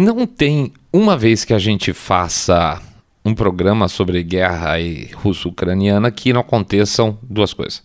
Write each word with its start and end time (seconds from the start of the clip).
Não 0.00 0.28
tem 0.28 0.72
uma 0.92 1.16
vez 1.16 1.44
que 1.44 1.52
a 1.52 1.58
gente 1.58 1.92
faça 1.92 2.80
um 3.24 3.34
programa 3.34 3.88
sobre 3.88 4.22
guerra 4.22 4.74
russo-ucraniana 5.12 6.12
que 6.12 6.32
não 6.32 6.40
aconteçam 6.40 7.18
duas 7.20 7.52
coisas. 7.52 7.82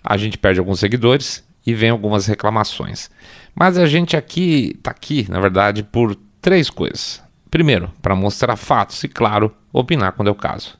A 0.00 0.16
gente 0.16 0.38
perde 0.38 0.60
alguns 0.60 0.78
seguidores 0.78 1.44
e 1.66 1.74
vem 1.74 1.90
algumas 1.90 2.26
reclamações. 2.26 3.10
Mas 3.52 3.76
a 3.78 3.86
gente 3.86 4.16
aqui 4.16 4.76
está 4.76 4.92
aqui, 4.92 5.26
na 5.28 5.40
verdade, 5.40 5.82
por 5.82 6.16
três 6.40 6.70
coisas. 6.70 7.20
Primeiro, 7.50 7.90
para 8.00 8.14
mostrar 8.14 8.54
fatos 8.54 9.02
e, 9.02 9.08
claro, 9.08 9.52
opinar 9.72 10.12
quando 10.12 10.28
é 10.28 10.30
o 10.30 10.36
caso. 10.36 10.78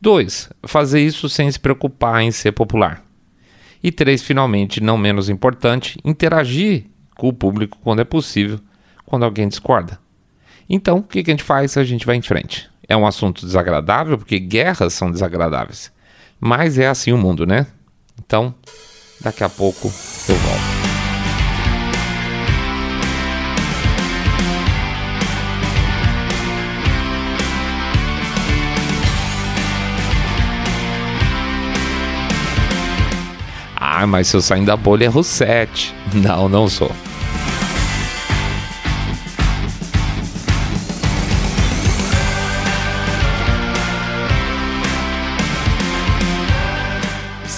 Dois, 0.00 0.50
fazer 0.66 1.02
isso 1.02 1.28
sem 1.28 1.48
se 1.48 1.60
preocupar 1.60 2.20
em 2.20 2.32
ser 2.32 2.50
popular. 2.50 3.00
E 3.80 3.92
três, 3.92 4.24
finalmente, 4.24 4.80
não 4.80 4.98
menos 4.98 5.28
importante, 5.28 6.00
interagir 6.04 6.86
com 7.14 7.28
o 7.28 7.32
público 7.32 7.78
quando 7.80 8.00
é 8.00 8.04
possível 8.04 8.58
quando 9.10 9.24
alguém 9.24 9.48
discorda. 9.48 9.98
Então, 10.68 10.98
o 10.98 11.02
que, 11.02 11.18
a 11.18 11.22
gente 11.24 11.42
faz? 11.42 11.76
A 11.76 11.82
gente 11.82 12.06
vai 12.06 12.14
em 12.14 12.22
frente. 12.22 12.70
É 12.88 12.96
um 12.96 13.04
assunto 13.04 13.44
desagradável, 13.44 14.16
porque 14.16 14.38
guerras 14.38 14.94
são 14.94 15.10
desagradáveis. 15.10 15.92
Mas 16.38 16.78
é 16.78 16.86
assim 16.86 17.12
o 17.12 17.18
mundo, 17.18 17.44
né? 17.44 17.66
Então, 18.24 18.54
daqui 19.20 19.42
a 19.42 19.48
pouco 19.48 19.88
eu 20.28 20.36
volto. 20.36 20.80
Ah, 33.76 34.06
mas 34.06 34.28
se 34.28 34.36
eu 34.36 34.40
sair 34.40 34.64
da 34.64 34.76
bolha 34.76 35.06
é 35.06 35.08
Rosette. 35.08 35.92
Não, 36.14 36.48
não 36.48 36.68
sou. 36.68 36.92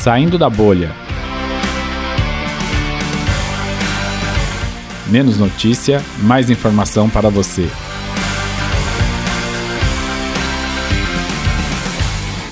Saindo 0.03 0.37
da 0.37 0.51
bolha. 0.51 0.91
Menos 5.09 5.39
notícia, 5.39 6.03
mais 6.19 6.51
informação 6.51 7.09
para 7.09 7.29
você. 7.29 7.69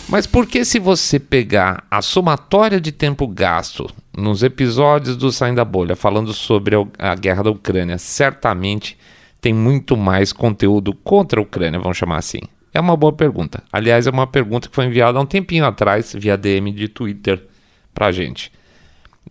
Mas 0.08 0.28
por 0.28 0.46
que 0.46 0.64
se 0.64 0.78
você 0.78 1.18
pegar 1.18 1.84
a 1.90 2.00
somatória 2.00 2.80
de 2.80 2.92
tempo 2.92 3.26
gasto 3.26 3.90
nos 4.16 4.44
episódios 4.44 5.16
do 5.16 5.32
Saindo 5.32 5.56
da 5.56 5.64
Bolha 5.64 5.96
falando 5.96 6.32
sobre 6.32 6.76
a 6.96 7.16
guerra 7.16 7.42
da 7.42 7.50
Ucrânia, 7.50 7.98
certamente 7.98 8.96
tem 9.40 9.52
muito 9.52 9.96
mais 9.96 10.32
conteúdo 10.32 10.94
contra 10.94 11.40
a 11.40 11.42
Ucrânia, 11.42 11.80
vamos 11.80 11.98
chamar 11.98 12.18
assim? 12.18 12.42
É 12.72 12.80
uma 12.80 12.96
boa 12.96 13.12
pergunta. 13.12 13.62
Aliás, 13.72 14.06
é 14.06 14.10
uma 14.10 14.26
pergunta 14.26 14.68
que 14.68 14.74
foi 14.74 14.86
enviada 14.86 15.18
há 15.18 15.22
um 15.22 15.26
tempinho 15.26 15.64
atrás 15.64 16.14
via 16.16 16.36
DM 16.36 16.72
de 16.72 16.88
Twitter 16.88 17.44
para 17.92 18.12
gente. 18.12 18.52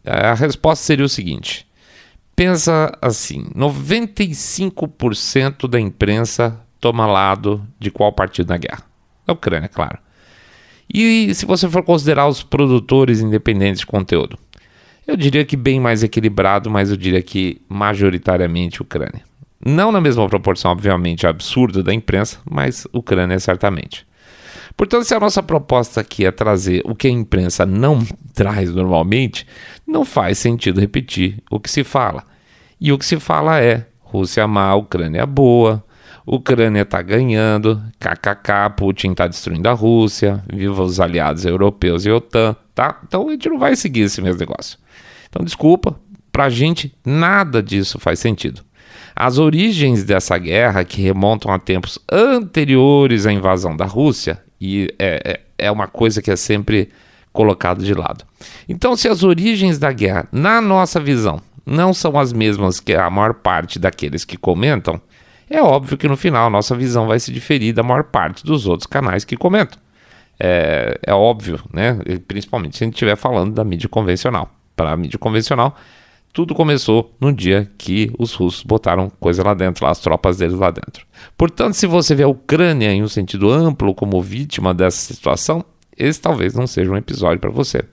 É, 0.03 0.27
a 0.27 0.33
resposta 0.33 0.83
seria 0.83 1.05
o 1.05 1.09
seguinte: 1.09 1.65
pensa 2.35 2.91
assim, 3.01 3.45
95% 3.55 5.67
da 5.67 5.79
imprensa 5.79 6.59
toma 6.79 7.05
lado 7.05 7.65
de 7.79 7.91
qual 7.91 8.11
partido 8.13 8.49
na 8.49 8.57
guerra? 8.57 8.83
Da 9.25 9.33
Ucrânia, 9.33 9.69
claro. 9.69 9.99
E 10.91 11.33
se 11.35 11.45
você 11.45 11.69
for 11.69 11.83
considerar 11.83 12.27
os 12.27 12.41
produtores 12.41 13.21
independentes 13.21 13.81
de 13.81 13.85
conteúdo? 13.85 14.39
Eu 15.05 15.15
diria 15.15 15.45
que 15.45 15.55
bem 15.55 15.79
mais 15.79 16.03
equilibrado, 16.03 16.69
mas 16.69 16.89
eu 16.89 16.97
diria 16.97 17.21
que 17.21 17.61
majoritariamente 17.67 18.81
Ucrânia. 18.81 19.28
Não 19.65 19.91
na 19.91 19.99
mesma 19.99 20.27
proporção, 20.29 20.71
obviamente, 20.71 21.27
absurda 21.27 21.83
da 21.83 21.93
imprensa, 21.93 22.39
mas 22.49 22.87
Ucrânia 22.93 23.39
certamente. 23.39 24.07
Portanto, 24.77 25.03
se 25.03 25.13
a 25.13 25.19
nossa 25.19 25.43
proposta 25.43 25.99
aqui 25.99 26.25
é 26.25 26.31
trazer 26.31 26.81
o 26.85 26.95
que 26.95 27.07
a 27.07 27.11
imprensa 27.11 27.65
não 27.65 27.99
traz 28.33 28.73
normalmente, 28.73 29.45
não 29.85 30.05
faz 30.05 30.37
sentido 30.37 30.79
repetir 30.79 31.43
o 31.51 31.59
que 31.59 31.69
se 31.69 31.83
fala. 31.83 32.23
E 32.79 32.93
o 32.93 32.97
que 32.97 33.05
se 33.05 33.19
fala 33.19 33.59
é: 33.59 33.85
Rússia 33.99 34.47
má, 34.47 34.73
Ucrânia 34.75 35.25
boa, 35.25 35.83
Ucrânia 36.25 36.83
está 36.83 37.01
ganhando, 37.01 37.81
kkk, 37.99 38.75
Putin 38.77 39.11
está 39.11 39.27
destruindo 39.27 39.67
a 39.67 39.73
Rússia, 39.73 40.43
viva 40.51 40.83
os 40.83 40.99
aliados 40.99 41.43
europeus 41.43 42.05
e 42.05 42.11
OTAN, 42.11 42.55
tá? 42.73 43.01
Então 43.05 43.27
a 43.27 43.31
gente 43.31 43.49
não 43.49 43.59
vai 43.59 43.75
seguir 43.75 44.01
esse 44.01 44.21
mesmo 44.21 44.39
negócio. 44.39 44.77
Então, 45.27 45.43
desculpa, 45.43 45.99
para 46.31 46.45
a 46.45 46.49
gente 46.49 46.95
nada 47.05 47.61
disso 47.61 47.99
faz 47.99 48.19
sentido. 48.19 48.63
As 49.19 49.37
origens 49.37 50.05
dessa 50.05 50.37
guerra, 50.37 50.85
que 50.85 51.01
remontam 51.01 51.51
a 51.51 51.59
tempos 51.59 51.99
anteriores 52.09 53.25
à 53.25 53.33
invasão 53.33 53.75
da 53.75 53.83
Rússia, 53.83 54.41
e 54.61 54.87
é, 54.97 55.41
é, 55.57 55.65
é 55.67 55.69
uma 55.69 55.87
coisa 55.87 56.21
que 56.21 56.31
é 56.31 56.37
sempre 56.37 56.87
colocado 57.33 57.83
de 57.83 57.93
lado. 57.93 58.23
Então, 58.69 58.95
se 58.95 59.09
as 59.09 59.21
origens 59.21 59.77
da 59.77 59.91
guerra, 59.91 60.25
na 60.31 60.61
nossa 60.61 61.01
visão, 61.01 61.41
não 61.65 61.93
são 61.93 62.17
as 62.17 62.31
mesmas 62.31 62.79
que 62.79 62.93
a 62.93 63.09
maior 63.09 63.33
parte 63.33 63.77
daqueles 63.77 64.23
que 64.23 64.37
comentam, 64.37 65.01
é 65.49 65.61
óbvio 65.61 65.97
que 65.97 66.07
no 66.07 66.15
final 66.15 66.47
a 66.47 66.49
nossa 66.49 66.73
visão 66.73 67.05
vai 67.05 67.19
se 67.19 67.33
diferir 67.33 67.73
da 67.73 67.83
maior 67.83 68.05
parte 68.05 68.45
dos 68.45 68.65
outros 68.65 68.87
canais 68.87 69.25
que 69.25 69.35
comentam. 69.35 69.77
É, 70.39 70.97
é 71.05 71.13
óbvio, 71.13 71.59
né? 71.73 71.99
Principalmente 72.25 72.77
se 72.77 72.85
a 72.85 72.87
gente 72.87 72.93
estiver 72.93 73.17
falando 73.17 73.53
da 73.53 73.65
mídia 73.65 73.89
convencional. 73.89 74.49
Para 74.77 74.91
a 74.93 74.97
mídia 74.97 75.19
convencional, 75.19 75.75
tudo 76.31 76.53
começou 76.53 77.15
no 77.19 77.33
dia 77.33 77.69
que 77.77 78.11
os 78.17 78.33
russos 78.33 78.63
botaram 78.63 79.09
coisa 79.19 79.43
lá 79.43 79.53
dentro, 79.53 79.83
lá, 79.83 79.91
as 79.91 79.99
tropas 79.99 80.37
deles 80.37 80.57
lá 80.57 80.69
dentro. 80.69 81.05
Portanto, 81.37 81.73
se 81.73 81.87
você 81.87 82.13
vê 82.13 82.23
a 82.23 82.27
Ucrânia 82.27 82.91
em 82.91 83.01
um 83.01 83.07
sentido 83.07 83.49
amplo 83.49 83.95
como 83.95 84.21
vítima 84.21 84.73
dessa 84.73 85.13
situação, 85.13 85.65
esse 85.97 86.21
talvez 86.21 86.53
não 86.53 86.67
seja 86.67 86.91
um 86.91 86.97
episódio 86.97 87.39
para 87.39 87.49
você. 87.49 87.83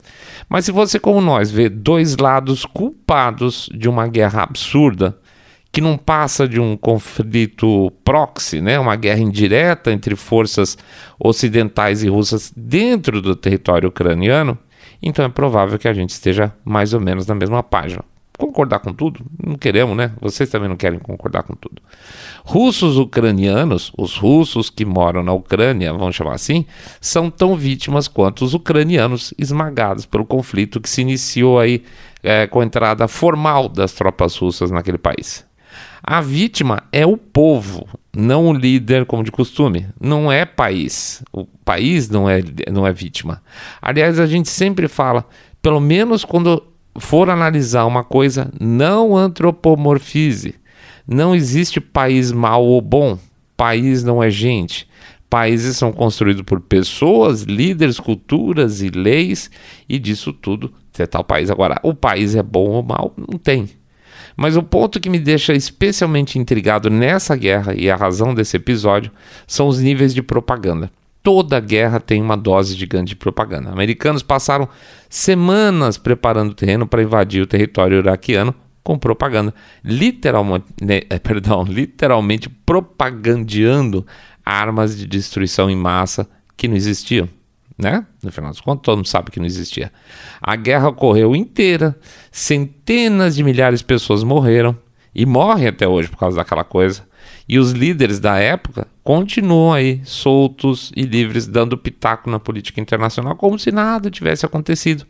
Mas 0.48 0.66
se 0.66 0.70
você, 0.70 1.00
como 1.00 1.20
nós, 1.20 1.50
vê 1.50 1.68
dois 1.68 2.16
lados 2.16 2.64
culpados 2.64 3.68
de 3.74 3.88
uma 3.88 4.06
guerra 4.06 4.42
absurda, 4.42 5.18
que 5.72 5.80
não 5.80 5.98
passa 5.98 6.46
de 6.46 6.60
um 6.60 6.76
conflito 6.76 7.90
proxy, 8.04 8.60
né, 8.60 8.78
uma 8.78 8.96
guerra 8.96 9.20
indireta 9.20 9.90
entre 9.90 10.14
forças 10.14 10.78
ocidentais 11.18 12.02
e 12.02 12.08
russas 12.08 12.52
dentro 12.56 13.20
do 13.20 13.34
território 13.34 13.88
ucraniano, 13.88 14.56
então 15.02 15.24
é 15.24 15.28
provável 15.28 15.78
que 15.78 15.88
a 15.88 15.92
gente 15.92 16.10
esteja 16.10 16.54
mais 16.64 16.94
ou 16.94 17.00
menos 17.00 17.26
na 17.26 17.34
mesma 17.34 17.62
página 17.62 18.04
concordar 18.38 18.80
com 18.80 18.92
tudo? 18.92 19.24
Não 19.44 19.56
queremos, 19.56 19.96
né? 19.96 20.12
Vocês 20.20 20.48
também 20.48 20.68
não 20.68 20.76
querem 20.76 20.98
concordar 20.98 21.42
com 21.42 21.54
tudo. 21.54 21.82
Russos 22.44 22.96
ucranianos, 22.96 23.92
os 23.96 24.16
russos 24.16 24.70
que 24.70 24.84
moram 24.84 25.22
na 25.22 25.32
Ucrânia, 25.32 25.92
vamos 25.92 26.14
chamar 26.14 26.34
assim, 26.34 26.64
são 27.00 27.30
tão 27.30 27.56
vítimas 27.56 28.08
quanto 28.08 28.44
os 28.44 28.54
ucranianos 28.54 29.32
esmagados 29.38 30.06
pelo 30.06 30.24
conflito 30.24 30.80
que 30.80 30.88
se 30.88 31.00
iniciou 31.00 31.58
aí 31.58 31.82
é, 32.22 32.46
com 32.46 32.60
a 32.60 32.64
entrada 32.64 33.08
formal 33.08 33.68
das 33.68 33.92
tropas 33.92 34.36
russas 34.36 34.70
naquele 34.70 34.98
país. 34.98 35.44
A 36.02 36.20
vítima 36.20 36.84
é 36.92 37.04
o 37.04 37.16
povo, 37.16 37.88
não 38.16 38.46
o 38.46 38.52
líder, 38.52 39.06
como 39.06 39.24
de 39.24 39.32
costume. 39.32 39.88
Não 40.00 40.30
é 40.30 40.44
país. 40.44 41.22
O 41.32 41.44
país 41.44 42.08
não 42.08 42.30
é, 42.30 42.40
não 42.72 42.86
é 42.86 42.92
vítima. 42.92 43.42
Aliás, 43.82 44.20
a 44.20 44.26
gente 44.26 44.48
sempre 44.48 44.86
fala, 44.86 45.26
pelo 45.60 45.80
menos 45.80 46.24
quando 46.24 46.62
for 46.98 47.30
analisar 47.30 47.84
uma 47.84 48.04
coisa, 48.04 48.50
não 48.60 49.16
antropomorfize. 49.16 50.54
Não 51.06 51.34
existe 51.34 51.80
país 51.80 52.32
mal 52.32 52.64
ou 52.64 52.80
bom. 52.80 53.18
País 53.56 54.02
não 54.02 54.22
é 54.22 54.30
gente. 54.30 54.88
Países 55.28 55.76
são 55.76 55.92
construídos 55.92 56.42
por 56.42 56.60
pessoas, 56.60 57.42
líderes, 57.42 57.98
culturas 57.98 58.80
e 58.80 58.90
leis, 58.90 59.50
e 59.88 59.98
disso 59.98 60.32
tudo 60.32 60.72
é 60.98 61.06
tal 61.06 61.24
país. 61.24 61.50
Agora, 61.50 61.78
o 61.82 61.94
país 61.94 62.34
é 62.34 62.42
bom 62.42 62.70
ou 62.70 62.82
mal? 62.82 63.12
Não 63.16 63.38
tem. 63.38 63.68
Mas 64.36 64.56
o 64.56 64.62
ponto 64.62 65.00
que 65.00 65.10
me 65.10 65.18
deixa 65.18 65.52
especialmente 65.54 66.38
intrigado 66.38 66.90
nessa 66.90 67.34
guerra 67.36 67.74
e 67.74 67.90
a 67.90 67.96
razão 67.96 68.34
desse 68.34 68.56
episódio 68.56 69.10
são 69.46 69.66
os 69.66 69.80
níveis 69.80 70.14
de 70.14 70.22
propaganda 70.22 70.90
toda 71.26 71.58
guerra 71.58 71.98
tem 71.98 72.22
uma 72.22 72.36
dose 72.36 72.76
gigante 72.76 73.08
de 73.08 73.16
propaganda. 73.16 73.72
Americanos 73.72 74.22
passaram 74.22 74.68
semanas 75.10 75.98
preparando 75.98 76.52
o 76.52 76.54
terreno 76.54 76.86
para 76.86 77.02
invadir 77.02 77.42
o 77.42 77.48
território 77.48 77.98
iraquiano 77.98 78.54
com 78.80 78.96
propaganda, 78.96 79.52
literalmente, 79.82 80.66
né, 80.80 81.00
é, 81.10 81.18
perdão, 81.18 81.64
literalmente 81.68 82.48
propagandeando 82.48 84.06
armas 84.44 84.96
de 84.96 85.04
destruição 85.04 85.68
em 85.68 85.74
massa 85.74 86.28
que 86.56 86.68
não 86.68 86.76
existiam, 86.76 87.28
né? 87.76 88.06
No 88.22 88.30
final 88.30 88.52
dos 88.52 88.60
contos, 88.60 88.84
todo 88.84 88.98
mundo 88.98 89.08
sabe 89.08 89.32
que 89.32 89.40
não 89.40 89.46
existia. 89.46 89.92
A 90.40 90.54
guerra 90.54 90.90
ocorreu 90.90 91.34
inteira, 91.34 91.98
centenas 92.30 93.34
de 93.34 93.42
milhares 93.42 93.80
de 93.80 93.84
pessoas 93.84 94.22
morreram 94.22 94.78
e 95.12 95.26
morrem 95.26 95.66
até 95.66 95.88
hoje 95.88 96.08
por 96.08 96.18
causa 96.18 96.36
daquela 96.36 96.62
coisa. 96.62 97.02
E 97.48 97.58
os 97.58 97.70
líderes 97.70 98.18
da 98.18 98.38
época 98.38 98.88
continuam 99.04 99.72
aí 99.72 100.00
soltos 100.04 100.92
e 100.96 101.02
livres, 101.02 101.46
dando 101.46 101.78
pitaco 101.78 102.28
na 102.28 102.40
política 102.40 102.80
internacional, 102.80 103.36
como 103.36 103.56
se 103.56 103.70
nada 103.70 104.10
tivesse 104.10 104.44
acontecido. 104.44 105.06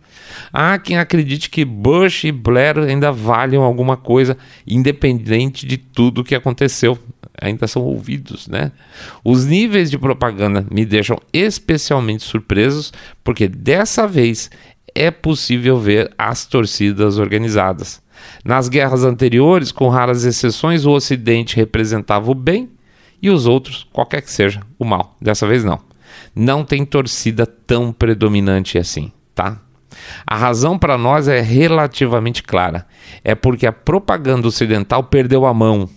Há 0.53 0.79
quem 0.79 0.99
acredite 0.99 1.49
que 1.49 1.65
Bush 1.65 2.25
e 2.25 2.33
Blair 2.33 2.79
ainda 2.79 3.11
valham 3.11 3.62
alguma 3.62 3.97
coisa, 3.97 4.37
independente 4.67 5.67
de 5.67 5.79
tudo 5.79 6.25
que 6.25 6.35
aconteceu. 6.35 6.99
ainda 7.41 7.67
são 7.67 7.83
ouvidos, 7.83 8.49
né? 8.49 8.73
Os 9.23 9.44
níveis 9.44 9.91
de 9.91 9.99
propaganda 9.99 10.67
me 10.71 10.87
deixam 10.87 11.19
especialmente 11.33 12.23
surpresos, 12.23 12.93
porque 13.23 13.47
dessa 13.47 14.06
vez 14.06 14.50
é 14.94 15.11
possível 15.11 15.79
ver 15.79 16.11
as 16.17 16.47
torcidas 16.47 17.19
organizadas. 17.19 18.00
Nas 18.45 18.69
guerras 18.69 19.05
anteriores, 19.05 19.73
com 19.73 19.89
raras 19.89 20.25
exceções, 20.25 20.85
o 20.85 20.93
Ocidente 20.93 21.57
representava 21.57 22.31
o 22.31 22.35
bem 22.35 22.71
e 23.21 23.31
os 23.31 23.47
outros, 23.47 23.87
qualquer 23.93 24.23
que 24.23 24.31
seja, 24.31 24.61
o 24.79 24.85
mal. 24.85 25.17
Dessa 25.21 25.47
vez 25.47 25.65
não. 25.65 25.81
Não 26.35 26.65
tem 26.65 26.85
torcida 26.85 27.47
tão 27.47 27.93
predominante 27.93 28.79
assim, 28.79 29.11
tá? 29.35 29.61
A 30.27 30.37
razão 30.37 30.79
para 30.79 30.99
nós 30.99 31.29
é 31.29 31.41
relativamente 31.41 32.43
clara. 32.43 32.87
É 33.25 33.35
porque 33.35 33.67
a 33.67 33.73
propaganda 33.73 34.47
ocidental 34.47 35.03
perdeu 35.05 35.47
a 35.47 35.55
mão, 35.55 35.89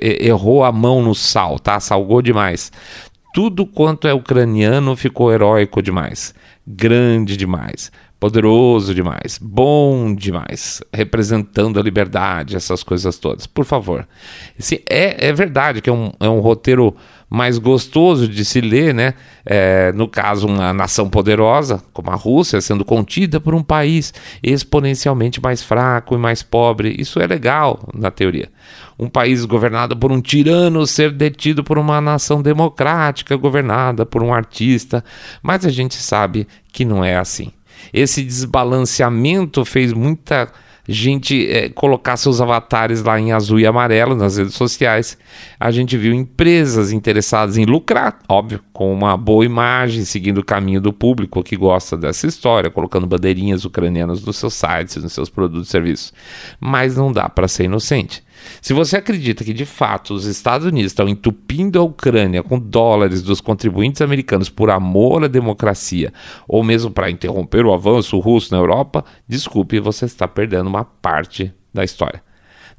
errou 0.00 0.64
a 0.64 0.72
mão 0.72 1.02
no 1.02 1.14
sal, 1.14 1.58
tá? 1.58 1.80
Salgou 1.80 2.22
demais. 2.22 2.70
Tudo 3.34 3.66
quanto 3.66 4.06
é 4.06 4.12
ucraniano 4.12 4.94
ficou 4.94 5.32
heróico 5.32 5.82
demais, 5.82 6.34
grande 6.66 7.36
demais, 7.36 7.90
poderoso 8.22 8.94
demais, 8.94 9.36
bom 9.42 10.14
demais, 10.14 10.80
representando 10.92 11.80
a 11.80 11.82
liberdade, 11.82 12.54
essas 12.54 12.84
coisas 12.84 13.18
todas. 13.18 13.48
Por 13.48 13.64
favor. 13.64 14.06
Sim, 14.56 14.78
é, 14.88 15.26
é 15.26 15.32
verdade 15.32 15.80
que 15.80 15.90
é 15.90 15.92
um, 15.92 16.12
é 16.20 16.28
um 16.28 16.38
roteiro 16.38 16.94
mais 17.28 17.58
gostoso 17.58 18.28
de 18.28 18.44
se 18.44 18.60
ler, 18.60 18.94
né? 18.94 19.14
É, 19.44 19.90
no 19.90 20.06
caso, 20.06 20.46
uma 20.46 20.72
nação 20.72 21.10
poderosa, 21.10 21.82
como 21.92 22.10
a 22.10 22.14
Rússia, 22.14 22.60
sendo 22.60 22.84
contida 22.84 23.40
por 23.40 23.56
um 23.56 23.62
país 23.62 24.14
exponencialmente 24.40 25.42
mais 25.42 25.60
fraco 25.60 26.14
e 26.14 26.18
mais 26.18 26.44
pobre. 26.44 26.94
Isso 26.96 27.18
é 27.18 27.26
legal 27.26 27.80
na 27.92 28.12
teoria. 28.12 28.52
Um 28.96 29.08
país 29.08 29.44
governado 29.44 29.96
por 29.96 30.12
um 30.12 30.20
tirano 30.20 30.86
ser 30.86 31.10
detido 31.10 31.64
por 31.64 31.76
uma 31.76 32.00
nação 32.00 32.40
democrática 32.40 33.34
governada 33.34 34.06
por 34.06 34.22
um 34.22 34.32
artista. 34.32 35.02
Mas 35.42 35.66
a 35.66 35.70
gente 35.70 35.96
sabe 35.96 36.46
que 36.72 36.84
não 36.84 37.02
é 37.02 37.16
assim. 37.16 37.50
Esse 37.92 38.22
desbalanceamento 38.22 39.64
fez 39.64 39.92
muita 39.92 40.50
gente 40.88 41.48
é, 41.48 41.68
colocar 41.68 42.16
seus 42.16 42.40
avatares 42.40 43.02
lá 43.02 43.18
em 43.18 43.32
azul 43.32 43.60
e 43.60 43.66
amarelo 43.66 44.14
nas 44.14 44.36
redes 44.36 44.54
sociais. 44.54 45.16
A 45.58 45.70
gente 45.70 45.96
viu 45.96 46.12
empresas 46.12 46.92
interessadas 46.92 47.56
em 47.56 47.64
lucrar, 47.64 48.18
óbvio, 48.28 48.60
com 48.82 48.92
uma 48.92 49.16
boa 49.16 49.44
imagem, 49.44 50.04
seguindo 50.04 50.38
o 50.38 50.44
caminho 50.44 50.80
do 50.80 50.92
público 50.92 51.40
que 51.40 51.56
gosta 51.56 51.96
dessa 51.96 52.26
história, 52.26 52.68
colocando 52.68 53.06
bandeirinhas 53.06 53.64
ucranianas 53.64 54.24
nos 54.24 54.36
seus 54.36 54.54
sites, 54.54 55.00
nos 55.00 55.12
seus 55.12 55.30
produtos 55.30 55.68
e 55.68 55.70
serviços. 55.70 56.12
Mas 56.58 56.96
não 56.96 57.12
dá 57.12 57.28
para 57.28 57.46
ser 57.46 57.66
inocente. 57.66 58.24
Se 58.60 58.72
você 58.72 58.96
acredita 58.96 59.44
que 59.44 59.52
de 59.52 59.64
fato 59.64 60.14
os 60.14 60.24
Estados 60.24 60.66
Unidos 60.66 60.90
estão 60.90 61.08
entupindo 61.08 61.78
a 61.78 61.82
Ucrânia 61.84 62.42
com 62.42 62.58
dólares 62.58 63.22
dos 63.22 63.40
contribuintes 63.40 64.02
americanos 64.02 64.48
por 64.48 64.68
amor 64.68 65.22
à 65.22 65.28
democracia, 65.28 66.12
ou 66.48 66.64
mesmo 66.64 66.90
para 66.90 67.08
interromper 67.08 67.64
o 67.64 67.72
avanço 67.72 68.18
russo 68.18 68.52
na 68.52 68.58
Europa, 68.60 69.04
desculpe, 69.28 69.78
você 69.78 70.06
está 70.06 70.26
perdendo 70.26 70.66
uma 70.66 70.84
parte 70.84 71.54
da 71.72 71.84
história. 71.84 72.20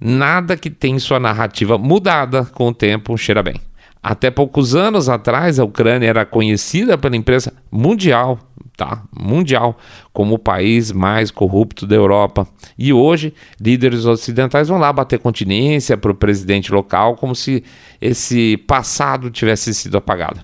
Nada 0.01 0.57
que 0.57 0.69
tem 0.69 0.99
sua 0.99 1.17
narrativa 1.17 1.77
mudada 1.77 2.43
com 2.43 2.67
o 2.67 2.73
tempo 2.73 3.17
cheira 3.17 3.41
bem. 3.41 3.55
Até 4.03 4.29
poucos 4.29 4.75
anos 4.75 5.07
atrás, 5.07 5.59
a 5.59 5.63
Ucrânia 5.63 6.07
era 6.07 6.25
conhecida 6.25 6.97
pela 6.97 7.15
imprensa 7.15 7.53
mundial 7.71 8.37
tá? 8.75 9.03
mundial 9.15 9.77
como 10.11 10.35
o 10.35 10.39
país 10.39 10.91
mais 10.91 11.31
corrupto 11.31 11.85
da 11.85 11.95
Europa. 11.95 12.47
E 12.77 12.91
hoje, 12.91 13.33
líderes 13.59 14.05
ocidentais 14.05 14.67
vão 14.67 14.77
lá 14.77 14.91
bater 14.91 15.19
continência 15.19 15.97
para 15.97 16.11
o 16.11 16.15
presidente 16.15 16.71
local 16.71 17.15
como 17.15 17.35
se 17.35 17.63
esse 18.01 18.57
passado 18.57 19.29
tivesse 19.29 19.73
sido 19.73 19.97
apagado. 19.97 20.41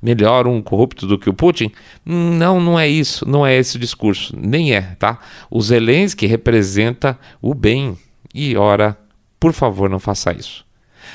Melhor 0.00 0.46
um 0.46 0.60
corrupto 0.60 1.06
do 1.06 1.18
que 1.18 1.30
o 1.30 1.34
Putin? 1.34 1.70
Não, 2.04 2.60
não 2.60 2.78
é 2.78 2.88
isso, 2.88 3.28
não 3.28 3.46
é 3.46 3.56
esse 3.56 3.76
o 3.76 3.80
discurso, 3.80 4.34
nem 4.36 4.74
é, 4.74 4.82
tá? 4.98 5.18
O 5.50 5.60
Zelensky 5.60 6.26
representa 6.26 7.18
o 7.40 7.54
bem. 7.54 7.96
E 8.34 8.56
ora, 8.56 8.96
por 9.40 9.52
favor, 9.52 9.88
não 9.88 9.98
faça 9.98 10.32
isso. 10.32 10.65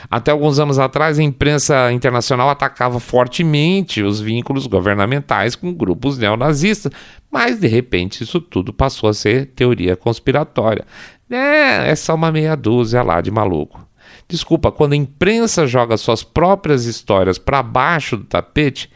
Até 0.09 0.31
alguns 0.31 0.59
anos 0.59 0.80
atrás, 0.80 1.19
a 1.19 1.24
imprensa 1.24 1.92
internacional 1.92 2.50
atacava 2.50 3.00
fortemente 3.00 4.01
os 4.01 4.19
vínculos 4.19 4.68
governamentais 4.68 5.56
com 5.56 5.74
grupos 5.74 6.18
neonazistas, 6.18 6.92
mas 7.31 7.59
de 7.59 7.68
repente 7.68 8.24
isso 8.24 8.42
tudo 8.42 8.74
passou 8.74 9.09
a 9.09 9.13
ser 9.13 9.48
teoria 9.48 9.95
conspiratória. 9.95 10.86
É, 11.30 11.89
é 11.92 11.95
só 11.95 12.15
uma 12.15 12.31
meia 12.31 12.56
dúzia 12.56 13.01
lá 13.03 13.21
de 13.21 13.31
maluco. 13.31 13.86
Desculpa, 14.27 14.71
quando 14.71 14.94
a 14.94 14.98
imprensa 14.98 15.68
joga 15.68 15.98
suas 15.98 16.24
próprias 16.24 16.86
histórias 16.86 17.38
para 17.38 17.62
baixo 17.62 18.18
do 18.18 18.24
tapete, 18.24 18.89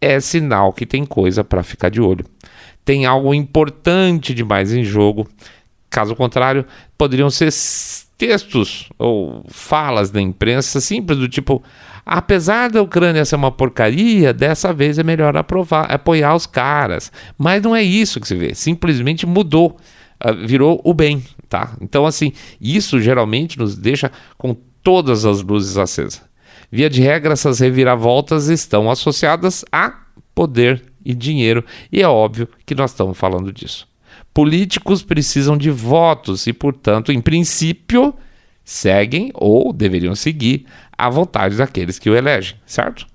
é 0.00 0.20
sinal 0.20 0.72
que 0.72 0.86
tem 0.86 1.04
coisa 1.04 1.42
para 1.42 1.62
ficar 1.62 1.88
de 1.88 2.00
olho. 2.00 2.24
Tem 2.84 3.04
algo 3.04 3.34
importante 3.34 4.32
demais 4.32 4.72
em 4.72 4.84
jogo. 4.84 5.28
Caso 5.90 6.14
contrário, 6.14 6.64
poderiam 6.96 7.30
ser 7.30 7.52
textos 8.16 8.88
ou 8.98 9.44
falas 9.48 10.10
da 10.10 10.20
imprensa 10.20 10.80
simples 10.80 11.18
do 11.18 11.28
tipo 11.28 11.62
apesar 12.06 12.70
da 12.70 12.80
Ucrânia 12.80 13.24
ser 13.24 13.34
uma 13.34 13.50
porcaria, 13.50 14.32
dessa 14.32 14.72
vez 14.72 14.96
é 14.96 15.02
melhor 15.02 15.36
aprovar, 15.36 15.92
apoiar 15.92 16.36
os 16.36 16.46
caras. 16.46 17.10
Mas 17.36 17.60
não 17.60 17.74
é 17.74 17.82
isso 17.82 18.20
que 18.20 18.28
se 18.28 18.36
vê, 18.36 18.54
simplesmente 18.54 19.26
mudou, 19.26 19.76
ah, 20.20 20.30
virou 20.30 20.80
o 20.84 20.94
bem, 20.94 21.24
tá? 21.48 21.76
Então 21.80 22.06
assim, 22.06 22.32
isso 22.60 23.00
geralmente 23.00 23.58
nos 23.58 23.76
deixa 23.76 24.12
com 24.38 24.56
todas 24.84 25.24
as 25.24 25.42
luzes 25.42 25.76
acesas. 25.76 26.22
Via 26.70 26.88
de 26.88 27.00
regra, 27.00 27.32
essas 27.32 27.58
reviravoltas 27.58 28.48
estão 28.48 28.88
associadas 28.88 29.64
a 29.72 29.92
poder 30.34 30.82
e 31.04 31.14
dinheiro, 31.14 31.64
e 31.90 32.02
é 32.02 32.08
óbvio 32.08 32.48
que 32.64 32.74
nós 32.74 32.90
estamos 32.90 33.16
falando 33.16 33.52
disso. 33.52 33.86
Políticos 34.36 35.02
precisam 35.02 35.56
de 35.56 35.70
votos 35.70 36.46
e, 36.46 36.52
portanto, 36.52 37.10
em 37.10 37.22
princípio, 37.22 38.12
seguem 38.62 39.30
ou 39.32 39.72
deveriam 39.72 40.14
seguir 40.14 40.66
a 40.92 41.08
vontade 41.08 41.56
daqueles 41.56 41.98
que 41.98 42.10
o 42.10 42.14
elegem, 42.14 42.54
certo? 42.66 43.06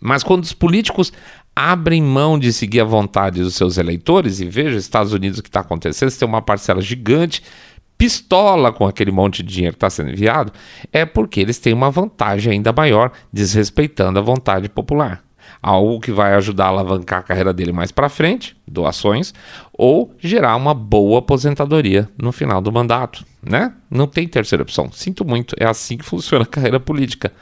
Mas 0.00 0.22
quando 0.22 0.44
os 0.44 0.52
políticos 0.52 1.12
abrem 1.56 2.00
mão 2.00 2.38
de 2.38 2.52
seguir 2.52 2.82
a 2.82 2.84
vontade 2.84 3.42
dos 3.42 3.56
seus 3.56 3.78
eleitores, 3.78 4.38
e 4.38 4.44
veja, 4.44 4.78
Estados 4.78 5.12
Unidos 5.12 5.40
o 5.40 5.42
que 5.42 5.48
está 5.48 5.58
acontecendo, 5.58 6.08
você 6.08 6.20
tem 6.20 6.28
uma 6.28 6.40
parcela 6.40 6.80
gigante, 6.80 7.42
pistola 7.98 8.72
com 8.72 8.86
aquele 8.86 9.10
monte 9.10 9.42
de 9.42 9.52
dinheiro 9.52 9.74
que 9.74 9.78
está 9.78 9.90
sendo 9.90 10.10
enviado, 10.10 10.52
é 10.92 11.04
porque 11.04 11.40
eles 11.40 11.58
têm 11.58 11.72
uma 11.72 11.90
vantagem 11.90 12.52
ainda 12.52 12.72
maior, 12.72 13.10
desrespeitando 13.32 14.20
a 14.20 14.22
vontade 14.22 14.68
popular 14.68 15.25
algo 15.62 16.00
que 16.00 16.12
vai 16.12 16.34
ajudar 16.34 16.66
a 16.66 16.68
alavancar 16.68 17.20
a 17.20 17.22
carreira 17.22 17.52
dele 17.52 17.72
mais 17.72 17.90
para 17.90 18.08
frente, 18.08 18.56
doações, 18.66 19.34
ou 19.72 20.14
gerar 20.18 20.56
uma 20.56 20.74
boa 20.74 21.18
aposentadoria 21.18 22.08
no 22.16 22.32
final 22.32 22.60
do 22.60 22.72
mandato, 22.72 23.24
né? 23.42 23.72
Não 23.90 24.06
tem 24.06 24.28
terceira 24.28 24.62
opção. 24.62 24.90
Sinto 24.92 25.24
muito, 25.24 25.54
é 25.58 25.66
assim 25.66 25.96
que 25.96 26.04
funciona 26.06 26.44
a 26.44 26.46
carreira 26.46 26.80
política. 26.80 27.32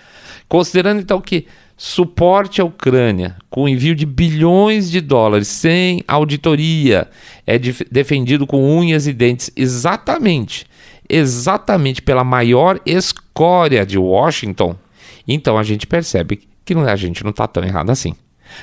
Considerando 0.49 1.01
então 1.01 1.21
que 1.21 1.47
suporte 1.77 2.61
à 2.61 2.65
Ucrânia 2.65 3.37
com 3.51 3.69
envio 3.69 3.95
de 3.95 4.07
bilhões 4.07 4.91
de 4.91 5.01
dólares 5.01 5.49
sem 5.49 6.03
auditoria 6.07 7.09
é 7.47 7.59
defendido 7.59 8.47
com 8.47 8.79
unhas 8.79 9.07
e 9.07 9.13
dentes 9.13 9.51
exatamente, 9.57 10.67
exatamente 11.09 12.01
pela 12.01 12.23
maior 12.23 12.81
escória 12.87 13.85
de 13.85 13.99
Washington, 13.99 14.77
então 15.27 15.59
a 15.59 15.63
gente 15.63 15.87
percebe 15.87 16.43
que 16.65 16.75
a 16.75 16.97
gente 16.97 17.23
não 17.23 17.31
está 17.31 17.47
tão 17.47 17.63
errado 17.63 17.91
assim. 17.91 18.15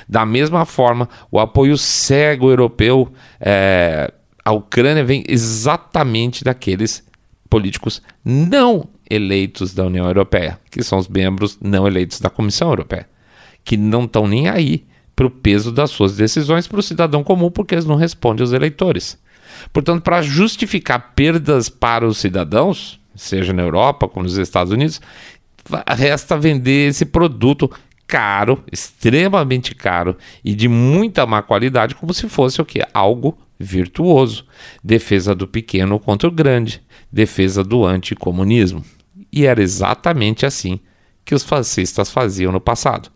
Da 0.08 0.24
mesma 0.24 0.64
forma, 0.64 1.08
o 1.30 1.38
apoio 1.38 1.76
cego 1.76 2.50
europeu 2.50 3.12
é, 3.40 4.12
à 4.44 4.52
Ucrânia 4.52 5.04
vem 5.04 5.24
exatamente 5.28 6.44
daqueles 6.44 7.04
políticos 7.48 8.00
não 8.24 8.88
eleitos 9.10 9.74
da 9.74 9.84
União 9.84 10.06
Europeia, 10.06 10.58
que 10.70 10.82
são 10.82 10.98
os 10.98 11.08
membros 11.08 11.58
não 11.60 11.86
eleitos 11.86 12.20
da 12.20 12.30
Comissão 12.30 12.68
Europeia, 12.68 13.06
que 13.62 13.76
não 13.76 14.04
estão 14.04 14.26
nem 14.26 14.48
aí 14.48 14.86
para 15.14 15.26
o 15.26 15.30
peso 15.30 15.70
das 15.70 15.90
suas 15.90 16.16
decisões 16.16 16.66
para 16.66 16.80
o 16.80 16.82
cidadão 16.82 17.22
comum, 17.22 17.50
porque 17.50 17.74
eles 17.74 17.84
não 17.84 17.96
respondem 17.96 18.42
aos 18.42 18.52
eleitores. 18.52 19.18
Portanto, 19.72 20.02
para 20.02 20.22
justificar 20.22 21.12
perdas 21.14 21.68
para 21.68 22.06
os 22.06 22.18
cidadãos, 22.18 22.98
seja 23.14 23.52
na 23.52 23.62
Europa 23.62 24.08
como 24.08 24.24
nos 24.24 24.36
Estados 24.38 24.72
Unidos, 24.72 25.00
resta 25.86 26.38
vender 26.38 26.88
esse 26.88 27.04
produto 27.04 27.70
caro, 28.12 28.62
extremamente 28.70 29.74
caro 29.74 30.18
e 30.44 30.54
de 30.54 30.68
muita 30.68 31.24
má 31.24 31.40
qualidade, 31.40 31.94
como 31.94 32.12
se 32.12 32.28
fosse 32.28 32.60
o 32.60 32.64
que? 32.64 32.82
Algo 32.92 33.38
virtuoso. 33.58 34.44
Defesa 34.84 35.34
do 35.34 35.48
pequeno 35.48 35.98
contra 35.98 36.28
o 36.28 36.30
grande, 36.30 36.82
defesa 37.10 37.64
do 37.64 37.86
anticomunismo. 37.86 38.84
E 39.32 39.46
era 39.46 39.62
exatamente 39.62 40.44
assim 40.44 40.78
que 41.24 41.34
os 41.34 41.42
fascistas 41.42 42.10
faziam 42.10 42.52
no 42.52 42.60
passado. 42.60 43.08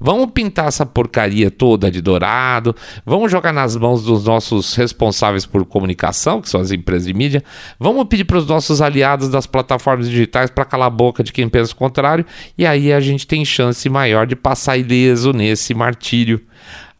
Vamos 0.00 0.30
pintar 0.32 0.68
essa 0.68 0.86
porcaria 0.86 1.50
toda 1.50 1.90
de 1.90 2.00
dourado, 2.00 2.74
vamos 3.04 3.30
jogar 3.30 3.52
nas 3.52 3.76
mãos 3.76 4.04
dos 4.04 4.24
nossos 4.24 4.74
responsáveis 4.74 5.44
por 5.44 5.64
comunicação, 5.64 6.40
que 6.40 6.48
são 6.48 6.60
as 6.60 6.70
empresas 6.70 7.06
de 7.06 7.14
mídia, 7.14 7.42
vamos 7.78 8.04
pedir 8.04 8.24
para 8.24 8.38
os 8.38 8.46
nossos 8.46 8.80
aliados 8.80 9.28
das 9.28 9.46
plataformas 9.46 10.08
digitais 10.08 10.50
para 10.50 10.64
calar 10.64 10.88
a 10.88 10.90
boca 10.90 11.22
de 11.22 11.32
quem 11.32 11.48
pensa 11.48 11.72
o 11.72 11.76
contrário, 11.76 12.24
e 12.56 12.66
aí 12.66 12.92
a 12.92 13.00
gente 13.00 13.26
tem 13.26 13.44
chance 13.44 13.88
maior 13.88 14.26
de 14.26 14.36
passar 14.36 14.76
ileso 14.76 15.32
nesse 15.32 15.74
martírio. 15.74 16.40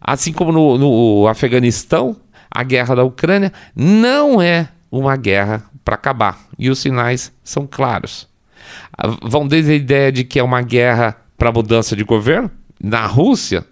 Assim 0.00 0.32
como 0.32 0.52
no, 0.52 0.78
no 0.78 1.28
Afeganistão, 1.28 2.16
a 2.50 2.62
guerra 2.62 2.94
da 2.96 3.04
Ucrânia 3.04 3.52
não 3.74 4.40
é 4.40 4.68
uma 4.90 5.16
guerra 5.16 5.64
para 5.84 5.94
acabar, 5.94 6.38
e 6.58 6.70
os 6.70 6.78
sinais 6.78 7.32
são 7.42 7.66
claros. 7.66 8.28
Vão 9.22 9.46
desde 9.46 9.72
a 9.72 9.74
ideia 9.74 10.12
de 10.12 10.24
que 10.24 10.38
é 10.38 10.42
uma 10.42 10.60
guerra 10.62 11.16
para 11.36 11.52
mudança 11.52 11.94
de 11.94 12.04
governo, 12.04 12.50
na 12.82 13.06
Rússia, 13.06 13.64